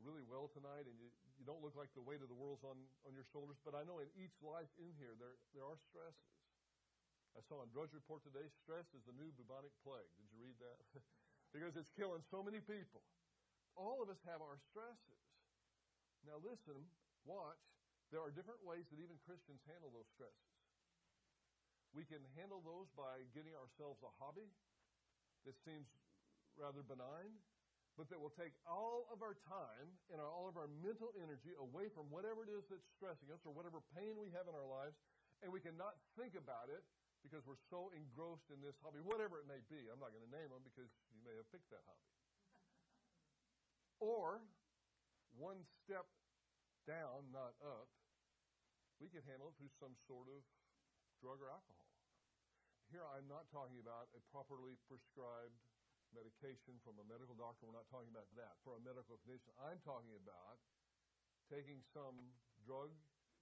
really 0.00 0.24
well 0.24 0.48
tonight 0.56 0.88
and 0.88 0.96
you, 0.96 1.12
you 1.36 1.44
don't 1.44 1.60
look 1.60 1.76
like 1.76 1.92
the 1.92 2.04
weight 2.04 2.24
of 2.24 2.32
the 2.32 2.36
world's 2.36 2.64
on, 2.64 2.76
on 3.04 3.12
your 3.12 3.28
shoulders, 3.36 3.60
but 3.68 3.76
I 3.76 3.84
know 3.84 4.00
in 4.00 4.08
each 4.16 4.36
life 4.40 4.68
in 4.80 4.92
here 4.96 5.12
there, 5.20 5.36
there 5.52 5.64
are 5.64 5.76
stresses. 5.92 6.36
I 7.36 7.44
saw 7.44 7.60
on 7.60 7.68
Drudge 7.68 7.92
Report 7.92 8.24
today, 8.24 8.48
stress 8.64 8.88
is 8.96 9.04
the 9.04 9.12
new 9.12 9.28
bubonic 9.36 9.76
plague. 9.84 10.08
Did 10.16 10.32
you 10.32 10.40
read 10.40 10.56
that? 10.64 10.80
because 11.54 11.76
it's 11.76 11.92
killing 11.92 12.24
so 12.32 12.40
many 12.40 12.64
people. 12.64 13.04
All 13.76 14.00
of 14.00 14.08
us 14.08 14.16
have 14.24 14.40
our 14.40 14.56
stresses. 14.72 15.20
Now 16.24 16.40
listen, 16.40 16.80
watch. 17.28 17.60
There 18.08 18.24
are 18.24 18.32
different 18.32 18.64
ways 18.64 18.88
that 18.88 19.04
even 19.04 19.20
Christians 19.28 19.60
handle 19.68 19.92
those 19.92 20.08
stresses. 20.16 20.56
We 21.92 22.08
can 22.08 22.24
handle 22.40 22.64
those 22.64 22.88
by 22.96 23.28
getting 23.36 23.52
ourselves 23.52 24.00
a 24.00 24.08
hobby 24.16 24.48
that 25.44 25.60
seems 25.60 25.92
rather 26.56 26.80
benign 26.80 27.36
but 27.96 28.12
that 28.12 28.20
will 28.20 28.32
take 28.36 28.52
all 28.68 29.08
of 29.08 29.24
our 29.24 29.40
time 29.48 29.88
and 30.12 30.20
all 30.20 30.44
of 30.44 30.60
our 30.60 30.68
mental 30.84 31.16
energy 31.16 31.56
away 31.56 31.88
from 31.88 32.04
whatever 32.12 32.44
it 32.44 32.52
is 32.52 32.68
that's 32.68 32.84
stressing 32.92 33.32
us 33.32 33.40
or 33.48 33.56
whatever 33.56 33.80
pain 33.96 34.20
we 34.20 34.28
have 34.36 34.44
in 34.44 34.52
our 34.52 34.68
lives, 34.68 35.00
and 35.40 35.48
we 35.48 35.64
cannot 35.64 35.96
think 36.12 36.36
about 36.36 36.68
it 36.68 36.84
because 37.26 37.42
we're 37.42 37.58
so 37.66 37.90
engrossed 37.90 38.46
in 38.54 38.62
this 38.62 38.78
hobby, 38.78 39.02
whatever 39.02 39.42
it 39.42 39.50
may 39.50 39.58
be. 39.66 39.90
I'm 39.90 39.98
not 39.98 40.14
going 40.14 40.22
to 40.22 40.30
name 40.30 40.46
them 40.54 40.62
because 40.62 40.86
you 41.10 41.18
may 41.26 41.34
have 41.34 41.50
picked 41.50 41.66
that 41.74 41.82
hobby. 41.82 42.06
or 43.98 44.38
one 45.34 45.66
step 45.82 46.06
down, 46.86 47.26
not 47.34 47.58
up, 47.60 47.90
we 49.02 49.10
can 49.10 49.26
handle 49.26 49.50
it 49.50 49.56
through 49.58 49.72
some 49.76 49.92
sort 50.06 50.30
of 50.30 50.40
drug 51.20 51.42
or 51.42 51.50
alcohol. 51.50 51.90
Here, 52.88 53.02
I'm 53.02 53.26
not 53.26 53.50
talking 53.50 53.82
about 53.82 54.06
a 54.14 54.22
properly 54.30 54.78
prescribed 54.86 55.58
medication 56.14 56.78
from 56.86 56.96
a 57.02 57.04
medical 57.10 57.34
doctor. 57.34 57.66
We're 57.66 57.74
not 57.74 57.90
talking 57.90 58.08
about 58.14 58.30
that. 58.38 58.54
For 58.62 58.78
a 58.78 58.82
medical 58.86 59.18
condition, 59.26 59.50
I'm 59.58 59.82
talking 59.82 60.14
about 60.14 60.62
taking 61.50 61.82
some 61.90 62.14
drug, 62.62 62.94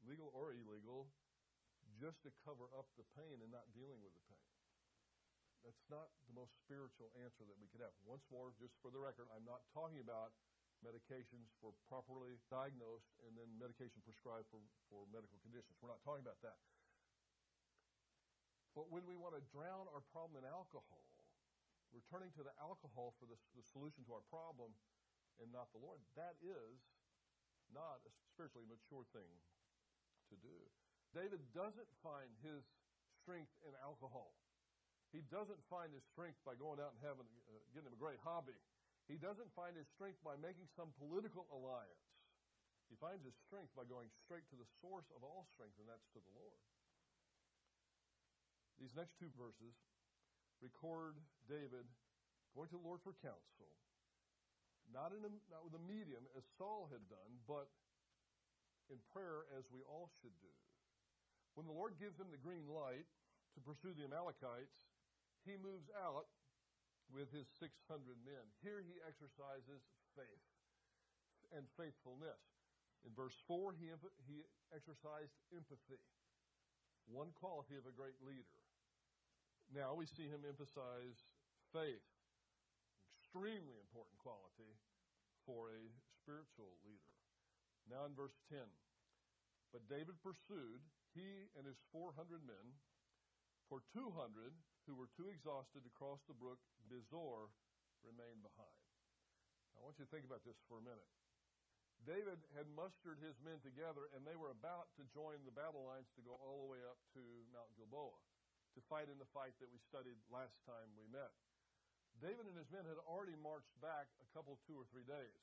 legal 0.08 0.32
or 0.32 0.56
illegal, 0.56 1.12
just 1.98 2.22
to 2.26 2.30
cover 2.42 2.66
up 2.74 2.90
the 2.98 3.06
pain 3.14 3.40
and 3.40 3.50
not 3.50 3.66
dealing 3.74 4.00
with 4.02 4.14
the 4.14 4.24
pain. 4.30 4.50
That's 5.64 5.84
not 5.88 6.12
the 6.28 6.36
most 6.36 6.52
spiritual 6.60 7.08
answer 7.24 7.48
that 7.48 7.56
we 7.56 7.72
could 7.72 7.80
have. 7.80 7.96
Once 8.04 8.28
more, 8.28 8.52
just 8.60 8.76
for 8.84 8.92
the 8.92 9.00
record, 9.00 9.32
I'm 9.32 9.48
not 9.48 9.64
talking 9.72 10.02
about 10.02 10.36
medications 10.84 11.48
for 11.64 11.72
properly 11.88 12.36
diagnosed 12.52 13.08
and 13.24 13.32
then 13.32 13.48
medication 13.56 14.04
prescribed 14.04 14.44
for, 14.52 14.60
for 14.92 15.08
medical 15.08 15.40
conditions. 15.40 15.72
We're 15.80 15.88
not 15.88 16.04
talking 16.04 16.20
about 16.20 16.36
that. 16.44 16.60
But 18.76 18.92
when 18.92 19.08
we 19.08 19.16
want 19.16 19.38
to 19.38 19.42
drown 19.54 19.88
our 19.88 20.04
problem 20.12 20.36
in 20.36 20.44
alcohol, 20.44 21.08
we're 21.94 22.04
turning 22.10 22.34
to 22.36 22.44
the 22.44 22.52
alcohol 22.60 23.14
for 23.16 23.24
the, 23.24 23.38
the 23.54 23.64
solution 23.64 24.02
to 24.10 24.12
our 24.18 24.26
problem 24.28 24.74
and 25.40 25.48
not 25.48 25.70
the 25.72 25.80
Lord. 25.80 26.02
That 26.18 26.36
is 26.42 26.76
not 27.72 28.02
a 28.04 28.10
spiritually 28.34 28.66
mature 28.68 29.06
thing 29.14 29.30
to 30.28 30.36
do. 30.42 30.58
David 31.14 31.40
doesn't 31.54 31.90
find 32.02 32.28
his 32.42 32.66
strength 33.22 33.54
in 33.62 33.72
alcohol. 33.80 34.34
He 35.14 35.22
doesn't 35.30 35.62
find 35.70 35.94
his 35.94 36.02
strength 36.10 36.42
by 36.42 36.58
going 36.58 36.82
out 36.82 36.90
and 36.98 37.00
having, 37.06 37.30
uh, 37.46 37.62
getting 37.70 37.86
him 37.86 37.94
a 37.94 38.02
great 38.02 38.18
hobby. 38.26 38.58
He 39.06 39.14
doesn't 39.14 39.46
find 39.54 39.78
his 39.78 39.86
strength 39.94 40.18
by 40.26 40.34
making 40.42 40.66
some 40.74 40.90
political 40.98 41.46
alliance. 41.54 42.02
He 42.90 42.98
finds 42.98 43.22
his 43.22 43.38
strength 43.46 43.70
by 43.78 43.86
going 43.86 44.10
straight 44.26 44.44
to 44.50 44.58
the 44.58 44.66
source 44.82 45.06
of 45.14 45.22
all 45.22 45.46
strength, 45.54 45.78
and 45.78 45.86
that's 45.86 46.04
to 46.18 46.20
the 46.20 46.34
Lord. 46.34 46.60
These 48.82 48.92
next 48.98 49.14
two 49.22 49.30
verses 49.38 49.72
record 50.58 51.14
David 51.46 51.86
going 52.58 52.68
to 52.74 52.78
the 52.78 52.86
Lord 52.86 52.98
for 53.06 53.14
counsel, 53.22 53.70
not, 54.90 55.14
in 55.14 55.22
a, 55.22 55.30
not 55.50 55.62
with 55.62 55.78
a 55.78 55.84
medium 55.86 56.26
as 56.34 56.42
Saul 56.58 56.90
had 56.90 57.06
done, 57.06 57.38
but 57.46 57.70
in 58.90 58.98
prayer 59.14 59.46
as 59.54 59.64
we 59.70 59.80
all 59.86 60.10
should 60.20 60.34
do. 60.42 60.54
When 61.54 61.66
the 61.66 61.74
Lord 61.74 61.94
gives 62.02 62.18
him 62.18 62.30
the 62.34 62.40
green 62.42 62.66
light 62.66 63.06
to 63.54 63.60
pursue 63.62 63.94
the 63.94 64.10
Amalekites, 64.10 64.90
he 65.46 65.54
moves 65.54 65.86
out 65.94 66.26
with 67.12 67.30
his 67.30 67.46
600 67.62 67.70
men. 68.26 68.42
Here 68.64 68.82
he 68.82 68.98
exercises 69.06 69.86
faith 70.18 70.46
and 71.54 71.68
faithfulness. 71.78 72.42
In 73.06 73.12
verse 73.12 73.36
4, 73.46 73.76
he, 73.76 73.92
he 74.24 74.42
exercised 74.72 75.36
empathy, 75.52 76.00
one 77.06 77.30
quality 77.36 77.76
of 77.76 77.84
a 77.84 77.94
great 77.94 78.16
leader. 78.24 78.58
Now 79.70 79.92
we 79.94 80.08
see 80.08 80.26
him 80.26 80.42
emphasize 80.48 81.20
faith, 81.70 82.04
extremely 83.20 83.76
important 83.78 84.16
quality 84.18 84.72
for 85.44 85.70
a 85.70 85.82
spiritual 86.16 86.72
leader. 86.82 87.12
Now 87.84 88.08
in 88.08 88.16
verse 88.16 88.36
10, 88.48 88.64
but 89.72 89.84
David 89.92 90.16
pursued, 90.24 90.80
he 91.14 91.48
and 91.54 91.64
his 91.64 91.78
400 91.94 92.42
men, 92.42 92.66
for 93.70 93.80
200 93.94 94.52
who 94.84 94.94
were 94.98 95.08
too 95.16 95.30
exhausted 95.32 95.80
to 95.80 95.96
cross 95.96 96.20
the 96.28 96.36
brook 96.36 96.60
Besor 96.90 97.48
remained 98.04 98.44
behind. 98.44 98.82
Now, 99.72 99.80
I 99.80 99.84
want 99.88 99.96
you 99.96 100.04
to 100.04 100.12
think 100.12 100.28
about 100.28 100.44
this 100.44 100.60
for 100.68 100.76
a 100.76 100.84
minute. 100.84 101.08
David 102.04 102.36
had 102.52 102.68
mustered 102.76 103.16
his 103.24 103.38
men 103.40 103.56
together, 103.64 104.12
and 104.12 104.28
they 104.28 104.36
were 104.36 104.52
about 104.52 104.92
to 105.00 105.08
join 105.16 105.40
the 105.48 105.56
battle 105.56 105.88
lines 105.88 106.10
to 106.18 106.26
go 106.26 106.36
all 106.36 106.68
the 106.68 106.72
way 106.76 106.82
up 106.84 107.00
to 107.16 107.22
Mount 107.48 107.72
Gilboa 107.80 108.20
to 108.76 108.80
fight 108.90 109.08
in 109.08 109.16
the 109.16 109.30
fight 109.32 109.56
that 109.62 109.72
we 109.72 109.80
studied 109.88 110.18
last 110.28 110.58
time 110.68 110.90
we 110.98 111.08
met. 111.08 111.32
David 112.20 112.46
and 112.46 112.58
his 112.58 112.68
men 112.70 112.84
had 112.84 113.00
already 113.08 113.38
marched 113.40 113.72
back 113.80 114.10
a 114.20 114.28
couple, 114.36 114.60
two 114.66 114.76
or 114.76 114.86
three 114.92 115.06
days. 115.06 115.40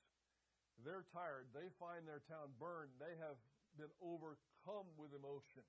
They're 0.84 1.08
tired. 1.12 1.52
They 1.52 1.68
find 1.80 2.08
their 2.08 2.24
town 2.30 2.56
burned. 2.60 2.96
They 3.00 3.16
have 3.20 3.40
been 3.76 3.92
overcome 4.02 4.88
with 4.96 5.14
emotion. 5.14 5.66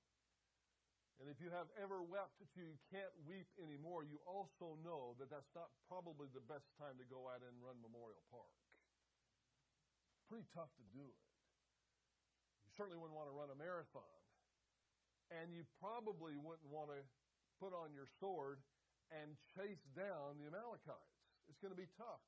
And 1.23 1.31
if 1.31 1.39
you 1.39 1.55
have 1.55 1.71
ever 1.79 2.03
wept 2.03 2.35
till 2.51 2.67
you 2.67 2.79
can't 2.91 3.13
weep 3.23 3.47
anymore, 3.63 4.03
you 4.03 4.19
also 4.27 4.75
know 4.83 5.15
that 5.23 5.31
that's 5.31 5.51
not 5.55 5.71
probably 5.87 6.27
the 6.35 6.43
best 6.51 6.67
time 6.83 6.99
to 6.99 7.07
go 7.07 7.31
out 7.31 7.45
and 7.47 7.55
run 7.63 7.79
Memorial 7.79 8.23
Park. 8.27 8.51
Pretty 10.27 10.49
tough 10.51 10.73
to 10.81 10.87
do 10.91 11.05
it. 11.05 11.23
You 12.67 12.75
certainly 12.75 12.99
wouldn't 12.99 13.15
want 13.15 13.31
to 13.31 13.37
run 13.37 13.55
a 13.55 13.59
marathon. 13.59 14.19
And 15.31 15.55
you 15.55 15.63
probably 15.79 16.35
wouldn't 16.35 16.67
want 16.67 16.91
to 16.91 17.01
put 17.63 17.71
on 17.71 17.95
your 17.95 18.11
sword 18.19 18.59
and 19.15 19.37
chase 19.55 19.85
down 19.95 20.41
the 20.41 20.49
Amalekites. 20.49 21.15
It's 21.47 21.61
going 21.61 21.73
to 21.73 21.79
be 21.79 21.89
tough. 22.01 22.25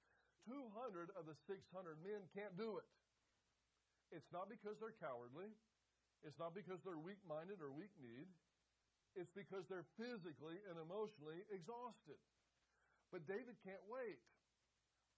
200 0.47 1.11
of 1.17 1.25
the 1.25 1.35
600 1.49 1.65
men 2.05 2.21
can't 2.37 2.53
do 2.61 2.77
it. 2.77 2.87
It's 4.14 4.31
not 4.31 4.46
because 4.46 4.79
they're 4.79 4.94
cowardly. 5.03 5.50
It's 6.22 6.38
not 6.38 6.55
because 6.55 6.79
they're 6.87 7.00
weak 7.03 7.18
minded 7.27 7.59
or 7.59 7.74
weak 7.74 7.92
kneed. 7.98 8.31
It's 9.18 9.35
because 9.35 9.66
they're 9.66 9.87
physically 9.98 10.62
and 10.70 10.79
emotionally 10.79 11.42
exhausted. 11.50 12.18
But 13.11 13.27
David 13.27 13.59
can't 13.66 13.83
wait. 13.90 14.22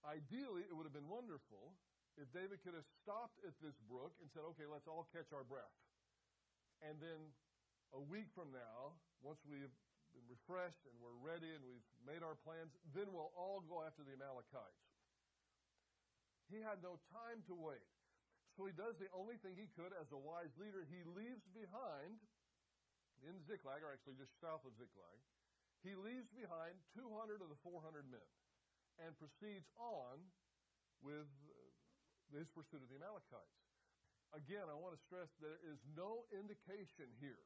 Ideally, 0.05 0.65
it 0.65 0.73
would 0.73 0.89
have 0.89 0.97
been 0.97 1.09
wonderful 1.09 1.77
if 2.17 2.29
David 2.33 2.65
could 2.65 2.77
have 2.77 2.89
stopped 3.05 3.37
at 3.45 3.53
this 3.61 3.77
brook 3.89 4.17
and 4.21 4.29
said, 4.33 4.45
okay, 4.57 4.65
let's 4.69 4.89
all 4.89 5.09
catch 5.13 5.29
our 5.33 5.45
breath. 5.45 5.77
And 6.85 6.97
then 7.01 7.33
a 7.97 8.01
week 8.01 8.29
from 8.37 8.53
now, 8.53 8.97
once 9.25 9.41
we've 9.49 9.73
been 10.13 10.29
refreshed 10.29 10.85
and 10.89 10.97
we're 11.01 11.17
ready 11.21 11.49
and 11.53 11.65
we've 11.65 11.89
made 12.05 12.25
our 12.25 12.37
plans, 12.45 12.73
then 12.93 13.09
we'll 13.13 13.33
all 13.37 13.65
go 13.65 13.81
after 13.85 14.05
the 14.05 14.17
Amalekites. 14.17 14.85
He 16.53 16.61
had 16.61 16.85
no 16.85 17.01
time 17.13 17.45
to 17.49 17.55
wait. 17.57 17.96
So 18.57 18.65
he 18.65 18.73
does 18.73 18.97
the 18.97 19.13
only 19.13 19.37
thing 19.45 19.53
he 19.53 19.69
could 19.77 19.93
as 20.01 20.09
a 20.17 20.21
wise 20.21 20.53
leader. 20.57 20.81
He 20.89 21.05
leaves 21.05 21.45
behind, 21.53 22.17
in 23.21 23.37
Ziklag, 23.45 23.85
or 23.85 23.93
actually 23.93 24.17
just 24.17 24.33
south 24.41 24.65
of 24.65 24.73
Ziklag, 24.81 25.21
he 25.85 25.93
leaves 25.93 26.33
behind 26.33 26.81
200 26.97 27.45
of 27.45 27.53
the 27.53 27.61
400 27.61 28.09
men 28.09 28.25
and 29.05 29.13
proceeds 29.21 29.69
on 29.77 30.25
with 31.05 31.29
uh, 31.29 31.53
his 32.33 32.49
pursuit 32.49 32.81
of 32.81 32.89
the 32.89 32.97
Amalekites. 32.97 33.61
Again, 34.33 34.67
I 34.67 34.75
want 34.75 34.97
to 34.97 35.01
stress 35.05 35.29
there 35.39 35.61
is 35.69 35.79
no 35.93 36.25
indication 36.33 37.13
here, 37.21 37.45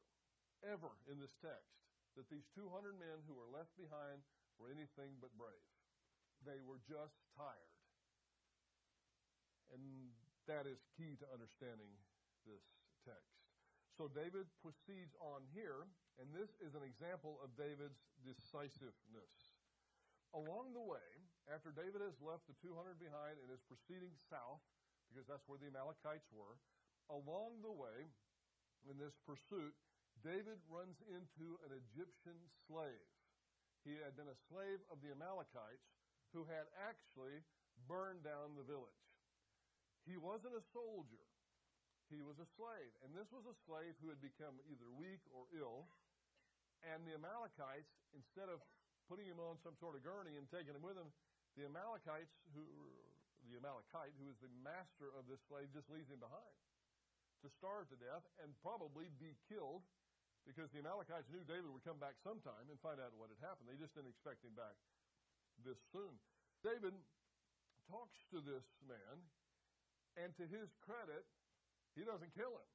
ever 0.63 0.95
in 1.11 1.19
this 1.19 1.35
text, 1.43 1.75
that 2.15 2.31
these 2.31 2.47
200 2.55 2.95
men 2.97 3.19
who 3.27 3.35
were 3.35 3.51
left 3.51 3.75
behind 3.75 4.23
were 4.57 4.71
anything 4.71 5.19
but 5.19 5.31
brave. 5.35 5.67
They 6.47 6.63
were 6.63 6.81
just 6.87 7.19
tired. 7.37 7.75
And 9.75 10.15
that 10.49 10.65
is 10.65 10.81
key 10.97 11.17
to 11.21 11.27
understanding 11.29 11.91
this 12.45 12.65
text. 13.05 13.41
So 13.97 14.07
David 14.07 14.47
proceeds 14.63 15.13
on 15.19 15.45
here, 15.51 15.85
and 16.17 16.31
this 16.31 16.55
is 16.63 16.73
an 16.73 16.81
example 16.81 17.37
of 17.43 17.53
David's 17.59 18.01
decisiveness. 18.23 19.59
Along 20.31 20.71
the 20.71 20.81
way, 20.81 21.03
after 21.51 21.75
David 21.75 21.99
has 21.99 22.15
left 22.23 22.47
the 22.47 22.55
200 22.63 22.95
behind 22.95 23.35
and 23.43 23.51
is 23.51 23.61
proceeding 23.67 24.15
south, 24.31 24.63
because 25.11 25.27
that's 25.27 25.43
where 25.45 25.59
the 25.59 25.67
Amalekites 25.67 26.31
were, 26.31 26.55
along 27.11 27.59
the 27.59 27.75
way 27.75 28.07
in 28.87 28.95
this 28.95 29.19
pursuit, 29.27 29.75
David 30.23 30.63
runs 30.71 31.03
into 31.11 31.59
an 31.67 31.75
Egyptian 31.75 32.39
slave. 32.63 33.11
He 33.83 33.99
had 33.99 34.15
been 34.15 34.31
a 34.31 34.43
slave 34.47 34.79
of 34.87 35.03
the 35.03 35.11
Amalekites 35.11 35.91
who 36.31 36.47
had 36.47 36.71
actually 36.79 37.43
burned 37.91 38.23
down 38.23 38.55
the 38.55 38.63
village. 38.63 39.10
He 40.05 40.17
wasn't 40.17 40.57
a 40.57 40.63
soldier. 40.73 41.25
He 42.09 42.19
was 42.19 42.39
a 42.41 42.47
slave. 42.59 42.91
And 43.05 43.15
this 43.15 43.29
was 43.31 43.47
a 43.47 43.55
slave 43.63 43.95
who 44.03 44.11
had 44.11 44.19
become 44.19 44.59
either 44.67 44.89
weak 44.91 45.21
or 45.31 45.47
ill. 45.55 45.87
And 46.83 47.05
the 47.05 47.15
Amalekites, 47.15 47.93
instead 48.17 48.49
of 48.49 48.59
putting 49.05 49.29
him 49.29 49.37
on 49.37 49.61
some 49.61 49.77
sort 49.77 49.93
of 49.93 50.01
gurney 50.01 50.35
and 50.35 50.49
taking 50.49 50.73
him 50.73 50.81
with 50.81 50.97
them, 50.97 51.13
the 51.53 51.69
Amalekites, 51.69 52.33
who 52.57 52.65
the 53.49 53.57
Amalekite, 53.57 54.13
who 54.21 54.29
is 54.29 54.37
the 54.37 54.51
master 54.61 55.09
of 55.17 55.25
this 55.25 55.41
slave, 55.49 55.69
just 55.73 55.89
leaves 55.89 56.09
him 56.09 56.21
behind 56.21 56.55
to 57.41 57.49
starve 57.57 57.89
to 57.89 57.97
death 57.97 58.21
and 58.45 58.53
probably 58.61 59.09
be 59.17 59.33
killed 59.49 59.81
because 60.45 60.69
the 60.73 60.81
Amalekites 60.81 61.29
knew 61.29 61.41
David 61.45 61.69
would 61.69 61.85
come 61.85 61.97
back 62.01 62.17
sometime 62.21 62.69
and 62.69 62.77
find 62.81 63.01
out 63.01 63.13
what 63.17 63.33
had 63.33 63.41
happened. 63.41 63.69
They 63.69 63.77
just 63.77 63.93
didn't 63.93 64.13
expect 64.13 64.45
him 64.45 64.53
back 64.53 64.73
this 65.65 65.77
soon. 65.93 66.17
David 66.65 66.93
talks 67.89 68.21
to 68.33 68.41
this 68.41 68.65
man, 68.85 69.25
and 70.19 70.35
to 70.35 70.45
his 70.47 70.71
credit, 70.83 71.23
he 71.95 72.03
doesn't 72.03 72.31
kill 72.35 72.55
him. 72.55 72.69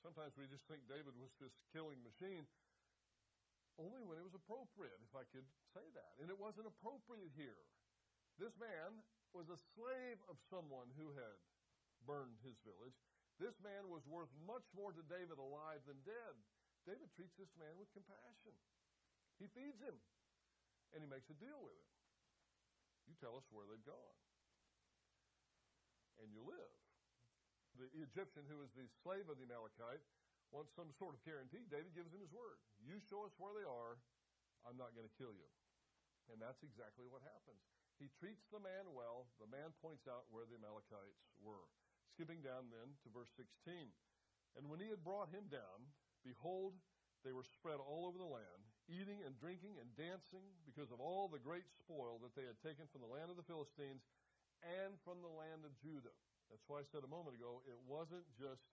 Sometimes 0.00 0.36
we 0.38 0.46
just 0.46 0.64
think 0.70 0.86
David 0.86 1.16
was 1.18 1.34
this 1.42 1.52
killing 1.74 1.98
machine, 2.06 2.46
only 3.78 4.02
when 4.06 4.18
it 4.18 4.26
was 4.26 4.34
appropriate, 4.34 4.98
if 5.02 5.14
I 5.14 5.26
could 5.34 5.46
say 5.74 5.84
that. 5.94 6.12
And 6.22 6.30
it 6.30 6.38
wasn't 6.38 6.70
appropriate 6.70 7.34
here. 7.34 7.62
This 8.38 8.54
man 8.58 9.02
was 9.34 9.50
a 9.50 9.58
slave 9.74 10.18
of 10.30 10.38
someone 10.46 10.90
who 10.94 11.10
had 11.18 11.36
burned 12.06 12.38
his 12.46 12.54
village. 12.62 12.94
This 13.42 13.54
man 13.62 13.90
was 13.90 14.02
worth 14.06 14.30
much 14.46 14.66
more 14.74 14.90
to 14.94 15.02
David 15.06 15.38
alive 15.38 15.82
than 15.86 15.98
dead. 16.06 16.34
David 16.86 17.10
treats 17.14 17.34
this 17.38 17.50
man 17.58 17.74
with 17.78 17.90
compassion. 17.94 18.54
He 19.38 19.46
feeds 19.54 19.78
him, 19.78 19.94
and 20.94 21.02
he 21.02 21.08
makes 21.10 21.30
a 21.30 21.38
deal 21.38 21.58
with 21.62 21.74
him. 21.74 21.90
You 23.06 23.14
tell 23.18 23.38
us 23.38 23.46
where 23.50 23.66
they've 23.66 23.86
gone, 23.86 24.18
and 26.22 26.30
you 26.34 26.42
live. 26.42 26.74
The 27.78 27.88
Egyptian, 28.02 28.42
who 28.50 28.58
is 28.64 28.74
the 28.74 28.90
slave 29.04 29.30
of 29.30 29.38
the 29.38 29.46
Amalekite, 29.46 30.02
wants 30.50 30.74
some 30.74 30.90
sort 30.96 31.14
of 31.14 31.22
guarantee. 31.22 31.68
David 31.68 31.94
gives 31.94 32.10
him 32.10 32.24
his 32.24 32.32
word. 32.34 32.58
You 32.80 32.98
show 32.98 33.22
us 33.22 33.34
where 33.38 33.54
they 33.54 33.66
are, 33.66 34.00
I'm 34.66 34.80
not 34.80 34.96
going 34.96 35.06
to 35.06 35.18
kill 35.20 35.32
you. 35.32 35.48
And 36.32 36.40
that's 36.40 36.60
exactly 36.66 37.06
what 37.08 37.24
happens. 37.24 37.62
He 37.96 38.10
treats 38.14 38.46
the 38.50 38.62
man 38.62 38.94
well. 38.94 39.26
The 39.42 39.50
man 39.50 39.74
points 39.82 40.06
out 40.06 40.30
where 40.30 40.46
the 40.46 40.58
Amalekites 40.58 41.22
were. 41.42 41.66
Skipping 42.14 42.42
down 42.42 42.70
then 42.70 42.94
to 43.02 43.08
verse 43.10 43.30
16. 43.34 43.90
And 44.56 44.66
when 44.70 44.78
he 44.82 44.90
had 44.90 45.02
brought 45.02 45.34
him 45.34 45.50
down, 45.50 45.88
behold, 46.22 46.78
they 47.26 47.34
were 47.34 47.46
spread 47.46 47.82
all 47.82 48.06
over 48.06 48.18
the 48.18 48.28
land, 48.28 48.62
eating 48.86 49.26
and 49.26 49.34
drinking 49.34 49.82
and 49.82 49.90
dancing 49.98 50.46
because 50.62 50.94
of 50.94 51.02
all 51.02 51.26
the 51.26 51.42
great 51.42 51.66
spoil 51.74 52.22
that 52.22 52.38
they 52.38 52.46
had 52.46 52.58
taken 52.62 52.86
from 52.90 53.02
the 53.02 53.10
land 53.10 53.30
of 53.30 53.38
the 53.38 53.46
Philistines 53.46 54.06
and 54.64 54.98
from 55.06 55.22
the 55.22 55.30
land 55.30 55.62
of 55.62 55.72
Judah. 55.78 56.14
That's 56.48 56.64
why 56.66 56.80
I 56.80 56.86
said 56.88 57.04
a 57.04 57.10
moment 57.10 57.36
ago, 57.36 57.60
it 57.68 57.76
wasn't 57.84 58.24
just 58.40 58.64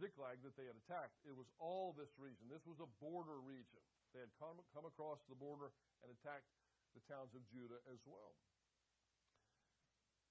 Ziklag 0.00 0.42
that 0.42 0.58
they 0.58 0.66
had 0.66 0.74
attacked. 0.86 1.14
It 1.22 1.36
was 1.36 1.46
all 1.62 1.94
this 1.94 2.10
region. 2.18 2.50
This 2.50 2.66
was 2.66 2.82
a 2.82 2.90
border 2.98 3.38
region. 3.44 3.82
They 4.12 4.22
had 4.22 4.32
come, 4.38 4.58
come 4.74 4.86
across 4.86 5.22
the 5.30 5.38
border 5.38 5.70
and 6.02 6.10
attacked 6.10 6.48
the 6.94 7.02
towns 7.06 7.34
of 7.34 7.42
Judah 7.50 7.78
as 7.90 8.02
well. 8.06 8.34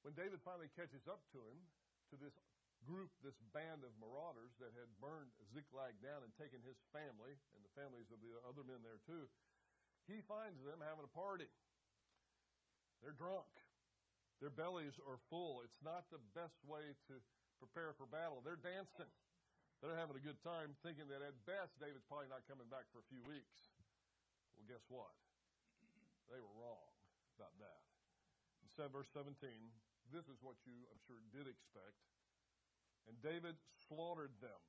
When 0.04 0.16
David 0.20 0.44
finally 0.44 0.72
catches 0.76 1.08
up 1.08 1.24
to 1.32 1.40
him, 1.40 1.60
to 2.12 2.20
this 2.20 2.36
group, 2.84 3.08
this 3.24 3.40
band 3.56 3.88
of 3.88 3.96
marauders 3.96 4.52
that 4.60 4.76
had 4.76 4.92
burned 5.00 5.32
Ziklag 5.56 5.96
down 6.04 6.20
and 6.28 6.32
taken 6.36 6.60
his 6.68 6.76
family 6.92 7.40
and 7.56 7.64
the 7.64 7.72
families 7.80 8.12
of 8.12 8.20
the 8.20 8.36
other 8.44 8.68
men 8.68 8.84
there 8.84 9.00
too, 9.08 9.32
he 10.12 10.20
finds 10.28 10.60
them 10.68 10.84
having 10.84 11.08
a 11.08 11.14
party. 11.16 11.48
They're 13.00 13.16
drunk. 13.16 13.48
Their 14.44 14.52
bellies 14.52 15.00
are 15.08 15.16
full. 15.32 15.64
It's 15.64 15.80
not 15.80 16.04
the 16.12 16.20
best 16.36 16.60
way 16.68 16.84
to 17.08 17.16
prepare 17.64 17.96
for 17.96 18.04
battle. 18.04 18.44
They're 18.44 18.60
dancing. 18.60 19.08
They're 19.80 19.96
having 19.96 20.20
a 20.20 20.24
good 20.24 20.36
time, 20.44 20.76
thinking 20.84 21.08
that 21.08 21.24
at 21.24 21.32
best 21.48 21.80
David's 21.80 22.04
probably 22.12 22.28
not 22.28 22.44
coming 22.44 22.68
back 22.68 22.84
for 22.92 23.00
a 23.00 23.08
few 23.08 23.24
weeks. 23.24 23.72
Well, 24.60 24.68
guess 24.68 24.84
what? 24.92 25.16
They 26.28 26.44
were 26.44 26.56
wrong 26.60 26.92
about 27.40 27.56
that. 27.64 27.88
In 28.68 28.92
verse 28.92 29.08
17, 29.16 29.32
this 30.12 30.28
is 30.28 30.36
what 30.44 30.60
you, 30.68 30.76
I'm 30.92 31.00
sure, 31.08 31.16
did 31.32 31.48
expect. 31.48 31.96
And 33.08 33.16
David 33.24 33.56
slaughtered 33.88 34.36
them 34.44 34.60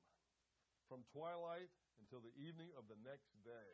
from 0.87 1.03
twilight 1.11 1.67
until 1.99 2.23
the 2.23 2.31
evening 2.39 2.71
of 2.79 2.87
the 2.87 2.95
next 3.03 3.35
day. 3.43 3.71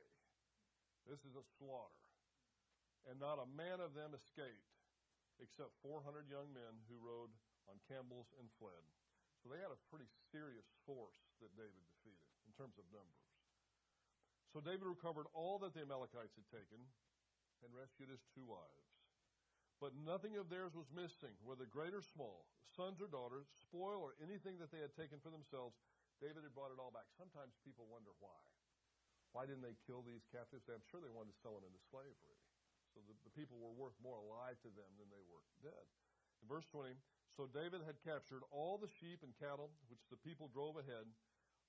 This 1.05 1.21
is 1.29 1.37
a 1.37 1.45
slaughter. 1.61 2.01
And 3.05 3.21
not 3.21 3.37
a 3.37 3.49
man 3.53 3.77
of 3.77 3.93
them 3.93 4.17
escaped, 4.17 4.80
except 5.41 5.75
400 5.83 6.29
young 6.29 6.47
men 6.53 6.79
who 6.87 7.01
rode 7.01 7.33
on 7.65 7.81
camels 7.89 8.29
and 8.37 8.47
fled. 8.61 8.85
So 9.41 9.49
they 9.49 9.59
had 9.59 9.73
a 9.73 9.85
pretty 9.89 10.07
serious 10.29 10.69
force 10.85 11.17
that 11.41 11.57
David 11.57 11.81
defeated 11.89 12.29
in 12.45 12.53
terms 12.53 12.77
of 12.77 12.85
numbers. 12.93 13.27
So 14.53 14.61
David 14.61 14.85
recovered 14.85 15.25
all 15.33 15.57
that 15.65 15.73
the 15.73 15.81
Amalekites 15.81 16.37
had 16.37 16.47
taken 16.53 16.77
and 17.65 17.73
rescued 17.73 18.13
his 18.13 18.21
two 18.37 18.45
wives. 18.45 18.91
But 19.81 19.97
nothing 19.97 20.37
of 20.37 20.45
theirs 20.51 20.77
was 20.77 20.93
missing, 20.93 21.33
whether 21.41 21.65
great 21.65 21.97
or 21.97 22.05
small, 22.05 22.45
sons 22.77 23.01
or 23.01 23.09
daughters, 23.09 23.49
spoil 23.65 23.97
or 23.97 24.13
anything 24.21 24.61
that 24.61 24.69
they 24.69 24.77
had 24.77 24.93
taken 24.93 25.17
for 25.17 25.33
themselves. 25.33 25.73
David 26.21 26.45
had 26.45 26.53
brought 26.53 26.69
it 26.69 26.77
all 26.77 26.93
back. 26.93 27.09
Sometimes 27.17 27.57
people 27.65 27.89
wonder 27.89 28.13
why. 28.21 28.37
Why 29.33 29.49
didn't 29.49 29.65
they 29.65 29.79
kill 29.87 30.05
these 30.05 30.27
captives? 30.29 30.69
I'm 30.69 30.85
sure 30.91 31.01
they 31.01 31.09
wanted 31.09 31.33
to 31.33 31.41
sell 31.41 31.57
them 31.57 31.65
into 31.65 31.81
slavery. 31.89 32.40
So 32.91 32.99
the, 33.07 33.15
the 33.23 33.33
people 33.33 33.59
were 33.59 33.73
worth 33.73 33.95
more 34.03 34.19
alive 34.19 34.59
to 34.67 34.71
them 34.71 34.91
than 34.99 35.07
they 35.07 35.23
were 35.31 35.43
dead. 35.63 35.85
In 36.43 36.51
verse 36.51 36.67
20, 36.71 36.91
so 37.37 37.47
David 37.47 37.85
had 37.87 37.95
captured 38.03 38.43
all 38.51 38.75
the 38.75 38.91
sheep 38.99 39.23
and 39.23 39.31
cattle 39.39 39.71
which 39.87 40.03
the 40.11 40.19
people 40.19 40.51
drove 40.51 40.75
ahead 40.75 41.07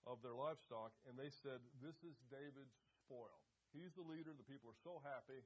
of 0.02 0.18
their 0.18 0.34
livestock, 0.34 0.90
and 1.06 1.14
they 1.14 1.30
said, 1.30 1.62
This 1.78 1.94
is 2.02 2.18
David's 2.26 2.74
spoil. 3.06 3.38
He's 3.70 3.94
the 3.94 4.02
leader. 4.02 4.34
The 4.34 4.46
people 4.46 4.68
are 4.68 4.82
so 4.82 4.98
happy 5.06 5.38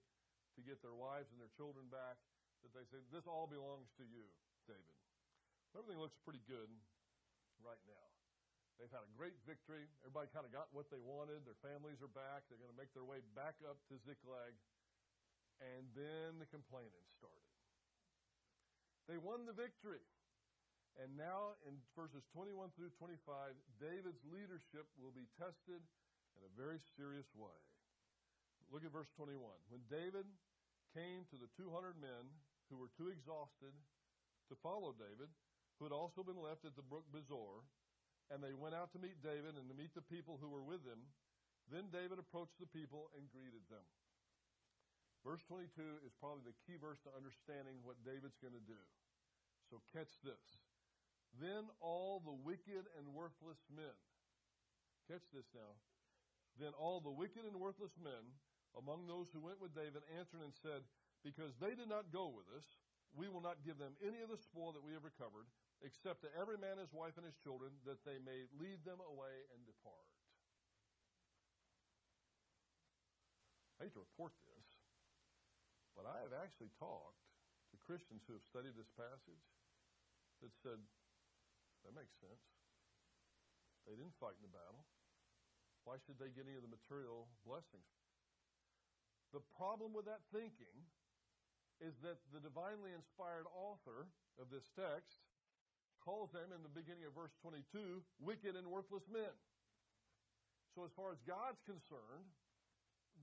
to 0.56 0.60
get 0.64 0.80
their 0.80 0.96
wives 0.96 1.28
and 1.30 1.38
their 1.38 1.52
children 1.52 1.92
back 1.92 2.16
that 2.64 2.72
they 2.72 2.88
say, 2.88 3.04
This 3.12 3.28
all 3.28 3.44
belongs 3.44 3.92
to 4.00 4.04
you, 4.08 4.24
David. 4.64 4.96
Everything 5.76 6.00
looks 6.00 6.16
pretty 6.24 6.40
good 6.48 6.72
right 7.60 7.80
now. 7.84 8.06
They've 8.80 8.92
had 8.92 9.04
a 9.04 9.12
great 9.16 9.36
victory. 9.48 9.88
Everybody 10.04 10.28
kind 10.32 10.44
of 10.44 10.52
got 10.52 10.68
what 10.72 10.92
they 10.92 11.00
wanted. 11.00 11.44
Their 11.48 11.56
families 11.64 12.00
are 12.04 12.12
back. 12.12 12.44
They're 12.48 12.60
going 12.60 12.72
to 12.72 12.76
make 12.76 12.92
their 12.92 13.08
way 13.08 13.24
back 13.32 13.56
up 13.64 13.80
to 13.88 13.96
Ziklag. 14.04 14.52
And 15.60 15.88
then 15.96 16.36
the 16.36 16.48
complaining 16.52 17.06
started. 17.16 17.48
They 19.08 19.16
won 19.16 19.46
the 19.46 19.56
victory. 19.56 20.02
And 20.96 21.12
now 21.16 21.56
in 21.68 21.76
verses 21.92 22.24
21 22.32 22.72
through 22.72 22.92
25, 22.96 23.52
David's 23.76 24.20
leadership 24.32 24.88
will 24.96 25.12
be 25.12 25.28
tested 25.36 25.80
in 26.36 26.40
a 26.44 26.52
very 26.56 26.80
serious 26.96 27.28
way. 27.36 27.56
Look 28.72 28.82
at 28.82 28.90
verse 28.90 29.12
21. 29.14 29.38
When 29.68 29.84
David 29.92 30.26
came 30.96 31.28
to 31.30 31.36
the 31.36 31.52
200 31.60 32.00
men 32.00 32.24
who 32.72 32.80
were 32.80 32.90
too 32.96 33.12
exhausted 33.12 33.76
to 34.48 34.54
follow 34.64 34.96
David, 34.96 35.30
who 35.78 35.84
had 35.84 35.94
also 35.94 36.24
been 36.24 36.40
left 36.40 36.64
at 36.64 36.74
the 36.74 36.82
brook 36.84 37.04
Besor, 37.12 37.62
and 38.32 38.42
they 38.42 38.56
went 38.56 38.74
out 38.74 38.90
to 38.96 38.98
meet 38.98 39.22
David 39.22 39.54
and 39.54 39.68
to 39.70 39.76
meet 39.76 39.94
the 39.94 40.02
people 40.02 40.40
who 40.40 40.50
were 40.50 40.64
with 40.64 40.82
him. 40.82 40.98
Then 41.70 41.92
David 41.92 42.18
approached 42.18 42.58
the 42.58 42.70
people 42.70 43.12
and 43.14 43.30
greeted 43.30 43.62
them. 43.70 43.84
Verse 45.26 45.42
22 45.50 46.06
is 46.06 46.14
probably 46.22 46.46
the 46.46 46.54
key 46.62 46.78
verse 46.78 47.02
to 47.02 47.10
understanding 47.18 47.82
what 47.82 47.98
David's 48.06 48.38
going 48.38 48.54
to 48.54 48.62
do. 48.62 48.78
So 49.66 49.82
catch 49.90 50.22
this. 50.22 50.62
Then 51.42 51.66
all 51.82 52.22
the 52.22 52.38
wicked 52.46 52.86
and 52.94 53.10
worthless 53.10 53.58
men, 53.74 53.98
catch 55.10 55.26
this 55.34 55.50
now. 55.50 55.74
Then 56.62 56.78
all 56.78 57.02
the 57.02 57.10
wicked 57.10 57.42
and 57.42 57.58
worthless 57.58 57.98
men 57.98 58.38
among 58.78 59.10
those 59.10 59.26
who 59.34 59.42
went 59.42 59.58
with 59.58 59.74
David 59.74 60.06
answered 60.14 60.46
and 60.46 60.54
said, 60.54 60.86
Because 61.26 61.58
they 61.58 61.74
did 61.74 61.90
not 61.90 62.14
go 62.14 62.30
with 62.30 62.46
us, 62.54 62.78
we 63.18 63.26
will 63.26 63.42
not 63.42 63.66
give 63.66 63.82
them 63.82 63.98
any 63.98 64.22
of 64.22 64.30
the 64.30 64.38
spoil 64.38 64.70
that 64.78 64.84
we 64.86 64.94
have 64.94 65.04
recovered, 65.04 65.50
except 65.82 66.22
to 66.22 66.30
every 66.38 66.56
man 66.56 66.78
his 66.78 66.94
wife 66.94 67.18
and 67.18 67.26
his 67.26 67.36
children, 67.42 67.74
that 67.82 68.04
they 68.06 68.22
may 68.22 68.46
lead 68.62 68.84
them 68.86 69.02
away 69.02 69.42
and 69.52 69.60
depart. 69.66 70.06
I 73.76 73.84
hate 73.84 73.96
to 73.96 74.00
report 74.00 74.32
this, 74.48 74.55
but 75.96 76.04
I 76.04 76.20
have 76.22 76.36
actually 76.36 76.70
talked 76.76 77.24
to 77.72 77.76
Christians 77.80 78.22
who 78.28 78.36
have 78.36 78.44
studied 78.44 78.76
this 78.76 78.92
passage 78.94 79.44
that 80.44 80.52
said, 80.60 80.78
that 81.82 81.96
makes 81.96 82.12
sense. 82.20 82.44
They 83.88 83.96
didn't 83.96 84.14
fight 84.20 84.36
in 84.36 84.44
the 84.44 84.52
battle. 84.52 84.84
Why 85.88 85.96
should 86.04 86.20
they 86.20 86.28
get 86.34 86.44
any 86.44 86.58
of 86.58 86.66
the 86.66 86.70
material 86.70 87.30
blessings? 87.46 87.88
The 89.32 89.42
problem 89.56 89.94
with 89.96 90.04
that 90.10 90.22
thinking 90.34 90.86
is 91.78 91.96
that 92.02 92.18
the 92.32 92.42
divinely 92.42 92.92
inspired 92.92 93.46
author 93.54 94.10
of 94.36 94.50
this 94.50 94.68
text 94.74 95.22
calls 96.02 96.30
them 96.30 96.54
in 96.54 96.62
the 96.62 96.72
beginning 96.72 97.06
of 97.06 97.14
verse 97.14 97.34
22 97.42 98.02
wicked 98.18 98.54
and 98.54 98.66
worthless 98.66 99.06
men. 99.10 99.32
So, 100.74 100.84
as 100.84 100.92
far 100.92 101.10
as 101.14 101.20
God's 101.24 101.60
concerned, 101.64 102.30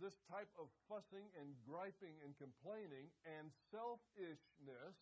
this 0.02 0.18
type 0.30 0.50
of 0.58 0.70
fussing 0.90 1.30
and 1.38 1.54
griping 1.66 2.18
and 2.26 2.34
complaining 2.38 3.14
and 3.26 3.54
selfishness 3.70 4.98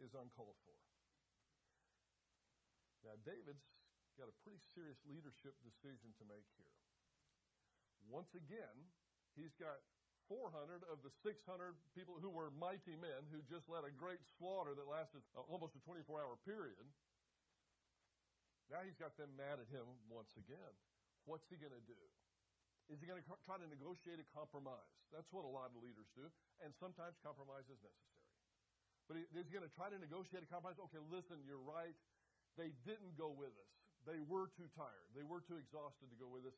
is 0.00 0.12
uncalled 0.12 0.58
for. 0.64 0.76
Now, 3.04 3.16
David's 3.24 3.64
got 4.16 4.32
a 4.32 4.36
pretty 4.42 4.60
serious 4.72 4.98
leadership 5.04 5.54
decision 5.60 6.16
to 6.16 6.24
make 6.24 6.46
here. 6.56 6.76
Once 8.08 8.32
again, 8.36 8.88
he's 9.36 9.52
got 9.56 9.80
400 10.28 10.84
of 10.88 11.04
the 11.04 11.12
600 11.20 11.36
people 11.92 12.16
who 12.16 12.32
were 12.32 12.48
mighty 12.56 12.96
men 12.96 13.28
who 13.28 13.44
just 13.44 13.68
led 13.68 13.84
a 13.84 13.92
great 13.92 14.24
slaughter 14.40 14.72
that 14.72 14.88
lasted 14.88 15.20
uh, 15.36 15.44
almost 15.52 15.76
a 15.76 15.82
24 15.84 16.20
hour 16.20 16.36
period. 16.48 16.80
Now 18.72 18.80
he's 18.80 18.96
got 18.96 19.20
them 19.20 19.36
mad 19.36 19.60
at 19.60 19.68
him 19.68 19.84
once 20.08 20.32
again. 20.40 20.72
What's 21.28 21.44
he 21.52 21.60
going 21.60 21.76
to 21.76 21.84
do? 21.84 22.00
Is 22.92 23.00
he 23.00 23.08
going 23.08 23.20
to 23.20 23.26
try 23.48 23.56
to 23.56 23.68
negotiate 23.68 24.20
a 24.20 24.26
compromise? 24.36 24.92
That's 25.08 25.28
what 25.32 25.48
a 25.48 25.52
lot 25.52 25.72
of 25.72 25.80
leaders 25.80 26.08
do, 26.12 26.28
and 26.60 26.74
sometimes 26.76 27.16
compromise 27.24 27.64
is 27.72 27.80
necessary. 27.80 28.24
But 29.08 29.20
is 29.20 29.44
he 29.48 29.52
going 29.52 29.64
to 29.64 29.76
try 29.76 29.92
to 29.92 30.00
negotiate 30.00 30.44
a 30.44 30.48
compromise? 30.48 30.80
Okay, 30.88 31.00
listen, 31.12 31.40
you're 31.44 31.60
right. 31.60 31.96
They 32.56 32.72
didn't 32.88 33.16
go 33.20 33.32
with 33.32 33.52
us. 33.52 33.72
They 34.04 34.20
were 34.20 34.52
too 34.52 34.68
tired. 34.76 35.08
They 35.16 35.24
were 35.24 35.40
too 35.44 35.56
exhausted 35.56 36.12
to 36.12 36.16
go 36.20 36.28
with 36.28 36.44
us. 36.44 36.56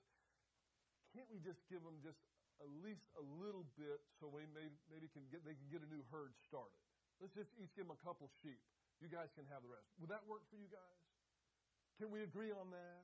Can't 1.15 1.27
we 1.31 1.39
just 1.43 1.63
give 1.71 1.83
them 1.83 1.99
just 2.03 2.19
at 2.59 2.71
least 2.83 3.07
a 3.17 3.25
little 3.39 3.67
bit 3.79 4.03
so 4.19 4.27
we 4.27 4.45
may, 4.51 4.67
maybe 4.91 5.07
can 5.15 5.25
get, 5.31 5.47
they 5.47 5.55
can 5.55 5.71
get 5.71 5.83
a 5.83 5.91
new 5.91 6.03
herd 6.11 6.35
started? 6.43 6.77
Let's 7.23 7.33
just 7.33 7.55
each 7.57 7.73
give 7.73 7.89
them 7.89 7.95
a 7.95 8.03
couple 8.03 8.29
sheep. 8.43 8.61
You 9.01 9.09
guys 9.09 9.33
can 9.33 9.47
have 9.49 9.63
the 9.65 9.71
rest. 9.73 9.89
Would 10.03 10.11
that 10.13 10.25
work 10.27 10.45
for 10.51 10.59
you 10.59 10.69
guys? 10.69 11.01
Can 11.97 12.13
we 12.13 12.21
agree 12.25 12.53
on 12.53 12.69
that? 12.73 13.03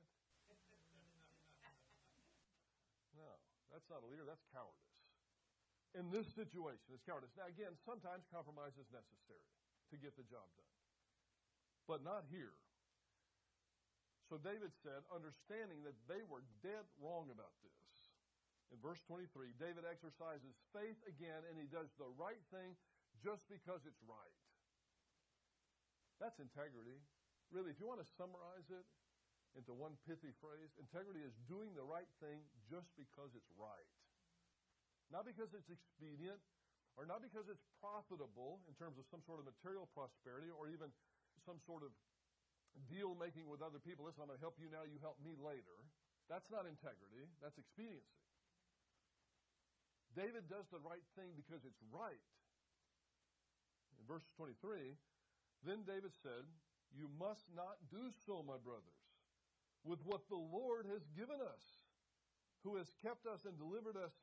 No, 3.17 3.29
that's 3.73 3.89
not 3.89 4.05
a 4.05 4.07
leader. 4.07 4.21
That's 4.23 4.45
cowardice. 4.53 4.93
In 5.97 6.13
this 6.13 6.29
situation, 6.37 6.93
it's 6.93 7.05
cowardice. 7.05 7.33
Now, 7.33 7.49
again, 7.49 7.73
sometimes 7.81 8.25
compromise 8.29 8.77
is 8.77 8.85
necessary 8.93 9.49
to 9.89 9.95
get 9.97 10.13
the 10.13 10.25
job 10.29 10.45
done, 10.53 10.73
but 11.89 12.05
not 12.05 12.29
here. 12.29 12.53
So 14.29 14.37
David 14.41 14.73
said, 14.81 15.05
understanding 15.13 15.81
that 15.85 15.97
they 16.09 16.21
were 16.25 16.41
dead 16.65 16.85
wrong 16.97 17.29
about 17.29 17.53
this. 17.61 17.81
In 18.73 18.81
verse 18.81 18.97
23, 19.05 19.53
David 19.61 19.85
exercises 19.85 20.57
faith 20.73 20.97
again, 21.05 21.45
and 21.45 21.53
he 21.53 21.69
does 21.69 21.93
the 22.01 22.09
right 22.17 22.41
thing 22.49 22.73
just 23.21 23.45
because 23.45 23.85
it's 23.85 24.01
right. 24.09 24.37
That's 26.17 26.41
integrity. 26.41 26.97
Really, 27.53 27.69
if 27.69 27.77
you 27.77 27.85
want 27.85 28.01
to 28.01 28.09
summarize 28.17 28.65
it 28.73 28.85
into 29.53 29.73
one 29.73 29.97
pithy 30.09 30.33
phrase, 30.41 30.73
integrity 30.81 31.21
is 31.21 31.33
doing 31.45 31.73
the 31.77 31.85
right 31.85 32.09
thing 32.17 32.41
just 32.65 32.89
because 32.97 33.33
it's 33.37 33.51
right. 33.53 33.89
Not 35.13 35.29
because 35.29 35.53
it's 35.53 35.69
expedient, 35.69 36.41
or 36.97 37.05
not 37.05 37.21
because 37.21 37.49
it's 37.49 37.61
profitable 37.77 38.61
in 38.65 38.73
terms 38.77 38.97
of 38.97 39.05
some 39.09 39.21
sort 39.25 39.41
of 39.41 39.45
material 39.45 39.89
prosperity, 39.93 40.49
or 40.49 40.69
even 40.69 40.89
some 41.45 41.61
sort 41.65 41.85
of 41.85 41.93
deal 42.89 43.13
making 43.13 43.45
with 43.45 43.61
other 43.61 43.81
people. 43.81 44.05
Listen, 44.05 44.25
I'm 44.25 44.33
going 44.33 44.41
to 44.41 44.45
help 44.45 44.57
you 44.57 44.69
now, 44.69 44.85
you 44.85 44.97
help 45.01 45.21
me 45.21 45.37
later. 45.37 45.77
That's 46.31 46.49
not 46.49 46.65
integrity, 46.65 47.29
that's 47.43 47.57
expediency. 47.59 48.21
David 50.13 50.45
does 50.45 50.69
the 50.69 50.81
right 50.81 51.03
thing 51.17 51.33
because 51.33 51.65
it's 51.65 51.81
right. 51.89 52.21
In 53.97 54.05
verse 54.05 54.25
23, 54.37 54.93
then 55.65 55.81
David 55.89 56.13
said, 56.21 56.45
You 56.93 57.09
must 57.17 57.49
not 57.57 57.81
do 57.89 58.13
so, 58.25 58.45
my 58.45 58.61
brothers, 58.61 59.02
with 59.83 59.99
what 60.03 60.27
the 60.31 60.39
Lord 60.39 60.87
has 60.87 61.03
given 61.15 61.39
us, 61.43 61.63
who 62.63 62.79
has 62.79 62.87
kept 63.03 63.27
us 63.27 63.43
and 63.43 63.59
delivered 63.59 63.99
us 63.99 64.15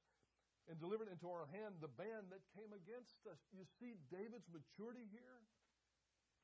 and 0.69 0.81
delivered 0.81 1.09
into 1.09 1.29
our 1.29 1.49
hand 1.53 1.81
the 1.81 1.93
band 1.93 2.33
that 2.33 2.45
came 2.57 2.73
against 2.73 3.25
us. 3.29 3.41
You 3.53 3.65
see 3.81 3.97
David's 4.09 4.49
maturity 4.49 5.09
here? 5.13 5.45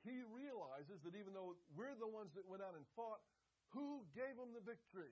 he 0.06 0.22
realizes 0.30 1.02
that 1.02 1.18
even 1.18 1.34
though 1.34 1.58
we're 1.74 1.98
the 1.98 2.06
ones 2.06 2.30
that 2.38 2.46
went 2.46 2.62
out 2.62 2.78
and 2.78 2.86
fought, 2.94 3.18
who 3.74 4.06
gave 4.14 4.38
him 4.38 4.54
the 4.54 4.62
victory? 4.62 5.10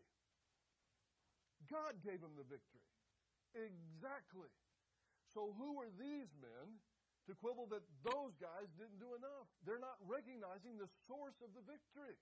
God 1.66 1.98
gave 2.06 2.22
him 2.22 2.38
the 2.38 2.46
victory. 2.46 2.86
Exactly. 3.58 4.50
So 5.34 5.50
who 5.58 5.82
are 5.82 5.90
these 5.98 6.30
men 6.38 6.78
to 7.26 7.34
quibble 7.34 7.66
that 7.74 7.82
those 8.06 8.38
guys 8.38 8.70
didn't 8.78 9.02
do 9.02 9.18
enough? 9.18 9.50
They're 9.66 9.82
not 9.82 9.98
recognizing 10.06 10.78
the 10.78 10.90
source 11.10 11.42
of 11.42 11.50
the 11.58 11.66
victory. 11.66 12.14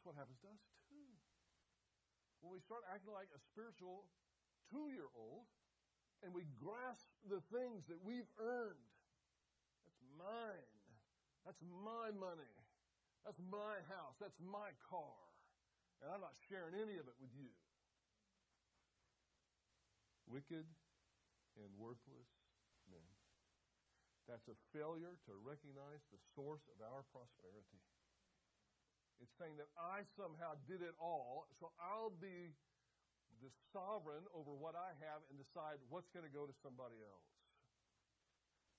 That's 0.00 0.16
what 0.16 0.16
happens 0.16 0.40
to 0.40 0.48
us 0.48 0.64
too. 0.88 1.12
When 2.40 2.56
we 2.56 2.64
start 2.64 2.88
acting 2.88 3.12
like 3.12 3.28
a 3.36 3.40
spiritual 3.52 4.08
two 4.72 4.88
year 4.88 5.12
old 5.12 5.44
and 6.24 6.32
we 6.32 6.48
grasp 6.56 7.04
the 7.28 7.44
things 7.52 7.84
that 7.92 8.00
we've 8.00 8.32
earned 8.40 8.80
that's 9.84 10.00
mine. 10.16 10.72
That's 11.44 11.60
my 11.60 12.16
money. 12.16 12.48
That's 13.28 13.36
my 13.44 13.76
house. 13.92 14.16
That's 14.16 14.40
my 14.40 14.72
car. 14.88 15.20
And 16.00 16.08
I'm 16.08 16.24
not 16.24 16.32
sharing 16.48 16.80
any 16.80 16.96
of 16.96 17.04
it 17.04 17.16
with 17.20 17.36
you. 17.36 17.52
Wicked 20.32 20.64
and 21.60 21.68
worthless 21.76 22.32
men. 22.88 23.04
That's 24.24 24.48
a 24.48 24.56
failure 24.72 25.12
to 25.28 25.32
recognize 25.44 26.00
the 26.08 26.24
source 26.32 26.64
of 26.72 26.80
our 26.80 27.04
prosperity. 27.12 27.84
It's 29.20 29.36
saying 29.36 29.60
that 29.60 29.68
I 29.76 30.08
somehow 30.16 30.56
did 30.64 30.80
it 30.80 30.96
all, 30.96 31.44
so 31.60 31.68
I'll 31.76 32.16
be 32.16 32.56
the 33.44 33.52
sovereign 33.72 34.24
over 34.32 34.52
what 34.56 34.76
I 34.76 34.96
have 35.04 35.20
and 35.28 35.36
decide 35.36 35.80
what's 35.92 36.08
going 36.12 36.24
to 36.24 36.32
go 36.32 36.48
to 36.48 36.56
somebody 36.64 36.96
else. 37.04 37.28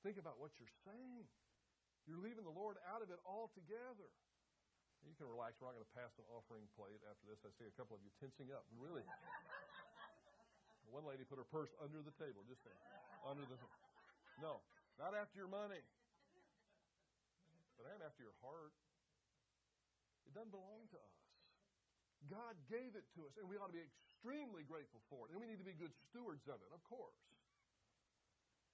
Think 0.01 0.17
about 0.17 0.41
what 0.41 0.54
you're 0.58 0.75
saying. 0.86 1.30
You're 2.10 2.21
leaving 2.21 2.45
the 2.45 2.54
Lord 2.54 2.82
out 2.89 3.06
of 3.06 3.13
it 3.13 3.21
altogether. 3.21 4.10
You 5.06 5.13
can 5.17 5.30
relax. 5.30 5.58
We're 5.62 5.69
not 5.73 5.77
going 5.77 5.86
to 5.86 5.97
pass 5.97 6.13
an 6.17 6.25
offering 6.30 6.65
plate 6.77 7.01
after 7.10 7.25
this. 7.30 7.41
I 7.45 7.54
see 7.58 7.65
a 7.65 7.73
couple 7.73 7.97
of 7.97 8.01
you 8.01 8.10
tensing 8.21 8.54
up. 8.54 8.65
Really. 8.77 9.06
One 10.93 11.06
lady 11.06 11.25
put 11.25 11.41
her 11.41 11.47
purse 11.49 11.73
under 11.82 12.01
the 12.01 12.13
table, 12.21 12.45
just 12.45 12.62
saying. 12.65 12.77
Under 13.25 13.45
the. 13.45 13.58
No, 14.41 14.62
not 14.97 15.13
after 15.13 15.38
your 15.38 15.49
money. 15.49 15.82
But 17.77 17.89
I 17.89 17.97
am 17.97 18.01
after 18.06 18.21
your 18.21 18.38
heart. 18.45 18.73
It 20.32 20.39
doesn't 20.39 20.56
belong 20.56 20.88
to 20.96 20.98
us. 20.98 21.15
God 22.32 22.56
gave 22.72 22.96
it 22.96 23.04
to 23.20 23.28
us, 23.28 23.36
and 23.36 23.52
we 23.52 23.60
ought 23.60 23.67
to 23.67 23.76
be 23.76 23.84
extremely 23.84 24.63
grateful 24.63 25.04
for 25.12 25.28
it. 25.28 25.36
And 25.36 25.44
we 25.44 25.50
need 25.52 25.60
to 25.60 25.67
be 25.67 25.76
good 25.76 25.91
stewards 26.08 26.48
of 26.48 26.63
it, 26.63 26.72
of 26.72 26.80
course. 26.88 27.20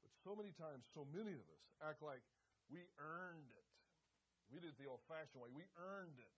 But 0.06 0.14
so 0.22 0.38
many 0.38 0.54
times, 0.54 0.86
so 0.94 1.10
many 1.10 1.34
of 1.34 1.42
us 1.50 1.64
act 1.82 2.06
like 2.06 2.22
we 2.70 2.86
earned 3.02 3.50
it. 3.50 3.66
We 4.54 4.62
did 4.62 4.70
it 4.70 4.78
the 4.78 4.86
old 4.86 5.02
fashioned 5.10 5.42
way. 5.42 5.50
We 5.50 5.66
earned 5.82 6.22
it. 6.22 6.30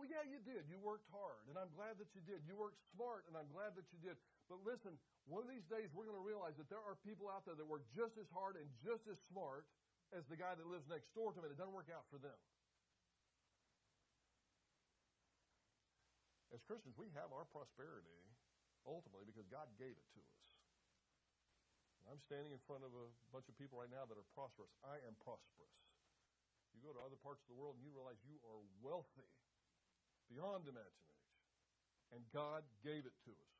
Well, 0.00 0.08
yeah, 0.08 0.24
you 0.24 0.40
did. 0.42 0.64
You 0.66 0.80
worked 0.80 1.06
hard, 1.12 1.44
and 1.52 1.60
I'm 1.60 1.70
glad 1.76 2.00
that 2.00 2.08
you 2.16 2.24
did. 2.24 2.40
You 2.48 2.56
worked 2.56 2.80
smart, 2.96 3.28
and 3.28 3.36
I'm 3.36 3.46
glad 3.52 3.76
that 3.76 3.86
you 3.92 4.00
did. 4.00 4.16
But 4.48 4.64
listen, 4.64 4.96
one 5.28 5.44
of 5.44 5.50
these 5.52 5.68
days 5.68 5.92
we're 5.92 6.08
going 6.08 6.18
to 6.18 6.24
realize 6.24 6.56
that 6.56 6.72
there 6.72 6.82
are 6.82 6.96
people 7.04 7.28
out 7.28 7.44
there 7.44 7.54
that 7.54 7.68
work 7.68 7.84
just 7.92 8.16
as 8.16 8.26
hard 8.32 8.56
and 8.56 8.66
just 8.80 9.04
as 9.12 9.20
smart 9.28 9.68
as 10.10 10.26
the 10.26 10.40
guy 10.40 10.56
that 10.56 10.66
lives 10.66 10.88
next 10.88 11.12
door 11.12 11.30
to 11.30 11.38
them, 11.38 11.46
and 11.46 11.52
it 11.52 11.60
doesn't 11.60 11.76
work 11.76 11.92
out 11.92 12.08
for 12.08 12.16
them. 12.16 12.34
As 16.54 16.62
Christians, 16.70 16.94
we 16.94 17.10
have 17.18 17.34
our 17.34 17.42
prosperity 17.50 18.22
ultimately 18.86 19.26
because 19.26 19.50
God 19.50 19.66
gave 19.74 19.90
it 19.90 20.08
to 20.14 20.22
us. 20.22 20.44
I'm 22.06 22.22
standing 22.22 22.54
in 22.54 22.62
front 22.62 22.86
of 22.86 22.94
a 22.94 23.10
bunch 23.34 23.50
of 23.50 23.58
people 23.58 23.82
right 23.82 23.90
now 23.90 24.06
that 24.06 24.14
are 24.14 24.28
prosperous. 24.38 24.70
I 24.86 25.02
am 25.02 25.18
prosperous. 25.18 25.74
You 26.76 26.84
go 26.86 26.94
to 26.94 27.02
other 27.02 27.18
parts 27.18 27.42
of 27.42 27.50
the 27.50 27.58
world 27.58 27.74
and 27.74 27.82
you 27.82 27.90
realize 27.90 28.20
you 28.22 28.38
are 28.46 28.62
wealthy 28.84 29.26
beyond 30.30 30.70
imagination. 30.70 31.26
And 32.14 32.22
God 32.30 32.62
gave 32.86 33.02
it 33.02 33.16
to 33.26 33.32
us. 33.34 33.54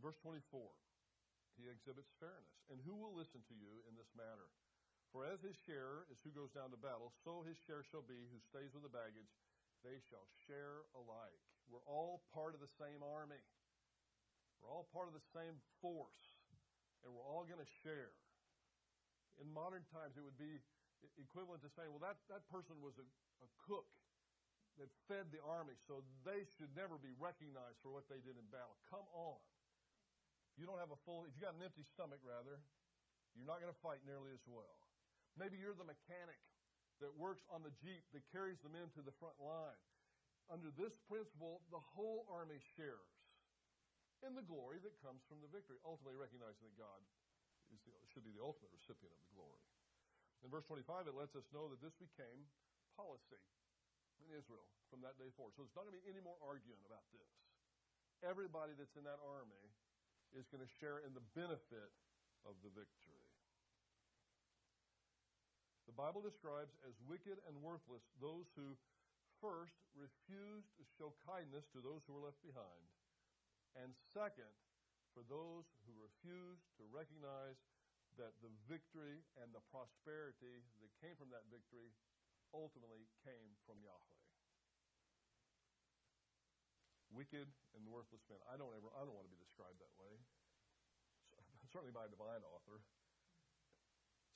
Verse 0.00 0.16
24, 0.24 0.64
he 1.60 1.68
exhibits 1.68 2.08
fairness. 2.16 2.56
And 2.72 2.80
who 2.88 2.96
will 2.96 3.12
listen 3.12 3.44
to 3.52 3.56
you 3.58 3.84
in 3.84 3.98
this 4.00 4.08
matter? 4.16 4.48
For 5.12 5.28
as 5.28 5.44
his 5.44 5.54
share 5.68 6.08
is 6.08 6.18
who 6.24 6.32
goes 6.32 6.50
down 6.56 6.72
to 6.72 6.80
battle, 6.80 7.12
so 7.22 7.44
his 7.44 7.58
share 7.68 7.84
shall 7.86 8.02
be 8.02 8.18
who 8.32 8.40
stays 8.50 8.72
with 8.72 8.82
the 8.82 8.90
baggage. 8.90 9.30
They 9.84 10.00
shall 10.08 10.24
share 10.48 10.88
alike. 10.96 11.44
We're 11.68 11.84
all 11.84 12.24
part 12.32 12.56
of 12.56 12.60
the 12.64 12.72
same 12.80 13.04
army. 13.04 13.40
We're 14.58 14.72
all 14.72 14.88
part 14.90 15.12
of 15.12 15.14
the 15.14 15.28
same 15.36 15.60
force. 15.84 16.24
And 17.04 17.12
we're 17.12 17.28
all 17.28 17.44
going 17.44 17.60
to 17.60 17.72
share. 17.84 18.16
In 19.36 19.52
modern 19.52 19.84
times, 19.92 20.16
it 20.16 20.24
would 20.24 20.40
be 20.40 20.56
equivalent 21.20 21.60
to 21.60 21.70
saying, 21.76 21.92
well, 21.92 22.00
that, 22.00 22.16
that 22.32 22.48
person 22.48 22.80
was 22.80 22.96
a, 22.96 23.04
a 23.44 23.48
cook 23.68 23.84
that 24.80 24.88
fed 25.06 25.28
the 25.30 25.38
army, 25.44 25.76
so 25.86 26.02
they 26.26 26.48
should 26.56 26.72
never 26.74 26.98
be 26.98 27.12
recognized 27.20 27.78
for 27.84 27.92
what 27.92 28.08
they 28.08 28.18
did 28.24 28.34
in 28.40 28.46
battle. 28.50 28.74
Come 28.88 29.04
on. 29.14 29.38
You 30.56 30.64
don't 30.66 30.80
have 30.80 30.90
a 30.90 31.00
full, 31.04 31.28
if 31.28 31.34
you 31.36 31.44
got 31.44 31.54
an 31.54 31.62
empty 31.62 31.84
stomach, 31.84 32.22
rather, 32.24 32.58
you're 33.36 33.46
not 33.46 33.60
going 33.60 33.70
to 33.70 33.82
fight 33.84 34.02
nearly 34.06 34.30
as 34.32 34.42
well. 34.46 34.80
Maybe 35.34 35.58
you're 35.58 35.74
the 35.74 35.86
mechanic 35.86 36.38
that 37.04 37.12
works 37.20 37.44
on 37.52 37.60
the 37.60 37.74
Jeep 37.84 38.00
that 38.16 38.24
carries 38.32 38.56
them 38.64 38.72
into 38.72 39.04
the 39.04 39.12
front 39.20 39.36
line. 39.36 39.76
Under 40.48 40.72
this 40.72 40.96
principle, 41.04 41.60
the 41.68 41.80
whole 41.80 42.24
army 42.32 42.56
shares 42.80 43.12
in 44.24 44.32
the 44.32 44.44
glory 44.44 44.80
that 44.80 44.96
comes 45.04 45.20
from 45.28 45.44
the 45.44 45.52
victory, 45.52 45.76
ultimately 45.84 46.16
recognizing 46.16 46.64
that 46.64 46.76
God 46.80 47.00
the, 47.68 47.76
should 48.08 48.24
be 48.24 48.32
the 48.32 48.40
ultimate 48.40 48.72
recipient 48.72 49.12
of 49.12 49.20
the 49.20 49.36
glory. 49.36 49.64
In 50.40 50.48
verse 50.48 50.64
25, 50.64 51.08
it 51.08 51.16
lets 51.16 51.36
us 51.36 51.44
know 51.52 51.68
that 51.68 51.84
this 51.84 51.96
became 52.00 52.48
policy 52.96 53.40
in 54.20 54.32
Israel 54.32 54.64
from 54.88 55.04
that 55.04 55.20
day 55.20 55.28
forward. 55.36 55.52
So 55.56 55.64
there's 55.64 55.76
not 55.76 55.84
going 55.84 55.96
to 55.96 56.00
be 56.00 56.08
any 56.08 56.24
more 56.24 56.40
arguing 56.40 56.80
about 56.88 57.04
this. 57.12 57.28
Everybody 58.24 58.72
that's 58.72 58.96
in 58.96 59.04
that 59.04 59.20
army 59.20 59.64
is 60.32 60.48
going 60.48 60.64
to 60.64 60.72
share 60.80 61.04
in 61.04 61.12
the 61.12 61.24
benefit 61.36 61.92
of 62.48 62.56
the 62.64 62.72
victory. 62.72 63.03
The 65.94 66.02
Bible 66.10 66.26
describes 66.26 66.74
as 66.82 66.98
wicked 67.06 67.38
and 67.46 67.54
worthless 67.62 68.02
those 68.18 68.50
who 68.58 68.74
first 69.38 69.78
refused 69.94 70.74
to 70.74 70.82
show 70.98 71.14
kindness 71.22 71.70
to 71.70 71.78
those 71.78 72.02
who 72.02 72.18
were 72.18 72.26
left 72.26 72.42
behind, 72.42 72.82
and 73.78 73.94
second, 74.10 74.50
for 75.14 75.22
those 75.30 75.70
who 75.86 75.94
refused 75.94 76.66
to 76.82 76.84
recognize 76.90 77.62
that 78.18 78.34
the 78.42 78.50
victory 78.66 79.22
and 79.38 79.54
the 79.54 79.62
prosperity 79.70 80.66
that 80.82 80.90
came 80.98 81.14
from 81.14 81.30
that 81.30 81.46
victory 81.46 81.94
ultimately 82.50 83.06
came 83.22 83.54
from 83.62 83.78
Yahweh. 83.78 84.22
Wicked 87.14 87.46
and 87.78 87.86
worthless 87.86 88.26
men. 88.26 88.42
I 88.50 88.58
don't 88.58 88.74
ever 88.74 88.90
I 88.98 89.06
don't 89.06 89.14
want 89.14 89.30
to 89.30 89.34
be 89.34 89.38
described 89.38 89.78
that 89.78 89.94
way. 89.94 90.18
Certainly 91.70 91.94
by 91.94 92.10
a 92.10 92.10
divine 92.10 92.42
author 92.42 92.82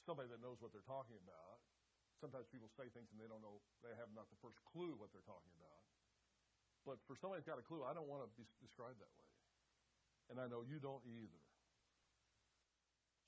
somebody 0.09 0.33
that 0.33 0.41
knows 0.41 0.57
what 0.65 0.73
they're 0.73 0.89
talking 0.89 1.21
about. 1.21 1.61
Sometimes 2.25 2.49
people 2.49 2.73
say 2.73 2.89
things 2.97 3.13
and 3.13 3.21
they 3.21 3.29
don't 3.29 3.45
know, 3.45 3.61
they 3.85 3.93
have 4.01 4.09
not 4.17 4.25
the 4.33 4.41
first 4.41 4.57
clue 4.73 4.97
what 4.97 5.13
they're 5.13 5.29
talking 5.29 5.53
about. 5.61 5.85
But 6.89 6.97
for 7.05 7.13
somebody 7.21 7.45
who's 7.45 7.51
got 7.53 7.61
a 7.61 7.67
clue, 7.69 7.85
I 7.85 7.93
don't 7.93 8.09
want 8.09 8.25
to 8.25 8.31
be 8.33 8.49
described 8.65 8.97
that 9.05 9.13
way. 9.21 9.29
And 10.33 10.41
I 10.41 10.49
know 10.49 10.65
you 10.65 10.81
don't 10.81 11.05
either. 11.05 11.45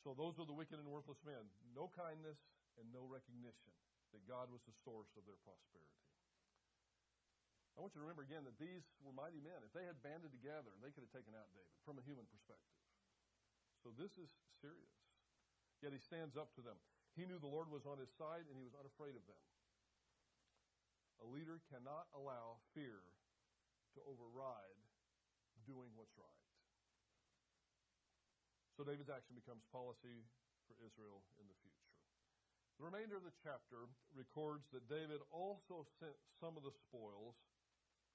So 0.01 0.17
those 0.17 0.41
are 0.41 0.49
the 0.49 0.57
wicked 0.57 0.81
and 0.81 0.89
worthless 0.89 1.21
men. 1.29 1.45
No 1.77 1.93
kindness 1.93 2.41
and 2.81 2.89
no 2.89 3.05
recognition 3.05 3.77
that 4.17 4.25
God 4.25 4.49
was 4.49 4.65
the 4.65 4.73
source 4.81 5.13
of 5.21 5.29
their 5.29 5.37
prosperity. 5.45 6.01
I 7.77 7.85
want 7.85 7.93
you 7.93 8.01
to 8.01 8.09
remember 8.09 8.25
again 8.25 8.49
that 8.49 8.57
these 8.57 8.83
were 9.05 9.13
mighty 9.13 9.39
men. 9.45 9.61
If 9.61 9.77
they 9.77 9.85
had 9.85 10.01
banded 10.01 10.33
together, 10.33 10.73
they 10.81 10.91
could 10.91 11.05
have 11.05 11.15
taken 11.15 11.37
out 11.37 11.47
David 11.53 11.77
from 11.85 12.01
a 12.01 12.05
human 12.05 12.25
perspective. 12.33 12.81
So 13.85 13.93
this 13.95 14.17
is 14.17 14.29
serious. 14.65 14.97
Yet 15.81 15.97
he 15.97 16.01
stands 16.01 16.37
up 16.37 16.53
to 16.57 16.63
them. 16.63 16.77
He 17.17 17.25
knew 17.25 17.41
the 17.41 17.51
Lord 17.51 17.73
was 17.73 17.89
on 17.89 17.97
his 17.97 18.13
side 18.21 18.45
and 18.47 18.57
he 18.57 18.65
was 18.65 18.77
unafraid 18.77 19.17
of 19.17 19.25
them. 19.25 19.45
A 21.21 21.27
leader 21.29 21.61
cannot 21.69 22.09
allow 22.17 22.61
fear 22.73 23.01
to 23.97 24.01
override 24.09 24.81
doing 25.69 25.93
what's 25.97 26.17
right. 26.17 26.41
So 28.77 28.87
David's 28.87 29.13
action 29.13 29.37
becomes 29.37 29.61
policy 29.69 30.25
for 30.65 30.81
Israel 30.81 31.21
in 31.37 31.45
the 31.45 31.59
future. 31.61 31.93
The 32.81 32.89
remainder 32.89 33.21
of 33.21 33.29
the 33.29 33.37
chapter 33.45 33.93
records 34.17 34.65
that 34.73 34.89
David 34.89 35.21
also 35.29 35.85
sent 36.01 36.17
some 36.41 36.57
of 36.57 36.65
the 36.65 36.73
spoils, 36.73 37.37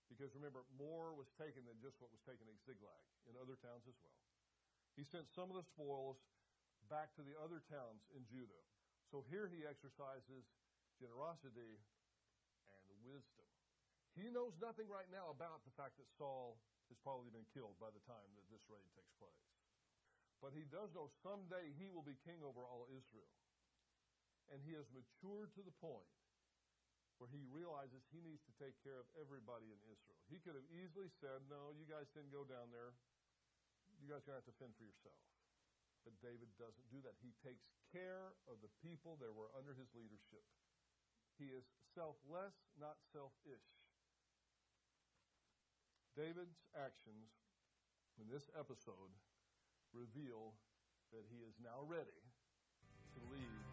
because 0.10 0.34
remember, 0.34 0.65
more 0.73 1.13
was 1.13 1.30
taken 1.38 1.62
than 1.69 1.78
just 1.86 2.01
what 2.01 2.10
was 2.10 2.25
taken 2.25 2.49
at 2.49 2.58
Ziklag, 2.65 3.06
in 3.30 3.38
other 3.38 3.62
towns 3.62 3.86
as 3.86 3.93
well. 4.01 4.17
He 4.97 5.06
sent 5.06 5.30
some 5.30 5.54
of 5.54 5.58
the 5.60 5.67
spoils 5.69 6.17
back 6.87 7.13
to 7.17 7.23
the 7.25 7.35
other 7.41 7.61
towns 7.67 8.05
in 8.13 8.25
Judah. 8.29 8.63
So 9.09 9.25
here 9.29 9.47
he 9.49 9.65
exercises 9.65 10.45
generosity 10.97 11.77
and 12.65 12.95
wisdom. 13.05 13.47
He 14.15 14.31
knows 14.31 14.55
nothing 14.63 14.87
right 14.87 15.07
now 15.11 15.29
about 15.29 15.61
the 15.67 15.75
fact 15.75 15.99
that 15.99 16.07
Saul 16.15 16.55
has 16.87 16.97
probably 17.03 17.33
been 17.33 17.47
killed 17.51 17.75
by 17.81 17.91
the 17.91 18.03
time 18.07 18.29
that 18.39 18.47
this 18.47 18.63
raid 18.71 18.87
takes 18.95 19.11
place. 19.19 19.45
But 20.39 20.55
he 20.55 20.63
does 20.71 20.93
know 20.95 21.11
someday 21.25 21.73
he 21.75 21.91
will 21.91 22.05
be 22.05 22.15
king 22.23 22.39
over 22.45 22.63
all 22.63 22.87
Israel. 22.91 23.33
And 24.53 24.61
he 24.61 24.77
has 24.77 24.85
matured 24.93 25.51
to 25.57 25.65
the 25.65 25.73
point 25.81 26.05
where 27.17 27.31
he 27.31 27.41
realizes 27.49 28.05
he 28.11 28.21
needs 28.21 28.43
to 28.45 28.53
take 28.61 28.75
care 28.85 28.99
of 28.99 29.07
everybody 29.17 29.71
in 29.71 29.79
Israel. 29.89 30.19
He 30.29 30.37
could 30.43 30.53
have 30.53 30.67
easily 30.69 31.09
said, 31.17 31.41
No, 31.49 31.73
you 31.73 31.87
guys 31.87 32.05
didn't 32.13 32.35
go 32.35 32.45
down 32.45 32.69
there. 32.69 32.93
You 34.03 34.11
guys 34.11 34.21
are 34.27 34.35
going 34.35 34.37
to 34.37 34.41
have 34.43 34.51
to 34.51 34.57
fend 34.59 34.75
for 34.77 34.85
yourself. 34.85 35.17
But 36.05 36.21
David 36.21 36.53
doesn't 36.61 36.85
do 36.93 37.01
that. 37.01 37.17
He 37.17 37.33
takes 37.41 37.65
care 37.89 38.37
of 38.45 38.61
the 38.61 38.69
people 38.85 39.17
that 39.17 39.33
were 39.33 39.49
under 39.57 39.73
his 39.73 39.89
leadership. 39.97 40.45
He 41.41 41.49
is 41.49 41.65
selfless, 41.97 42.53
not 42.77 43.01
selfish. 43.09 43.65
David's 46.15 46.61
actions 46.77 47.33
in 48.21 48.29
this 48.31 48.47
episode 48.53 49.11
reveal 49.91 50.55
that 51.11 51.25
he 51.27 51.43
is 51.43 51.57
now 51.59 51.83
ready 51.83 52.21
to 53.17 53.19
lead. 53.33 53.65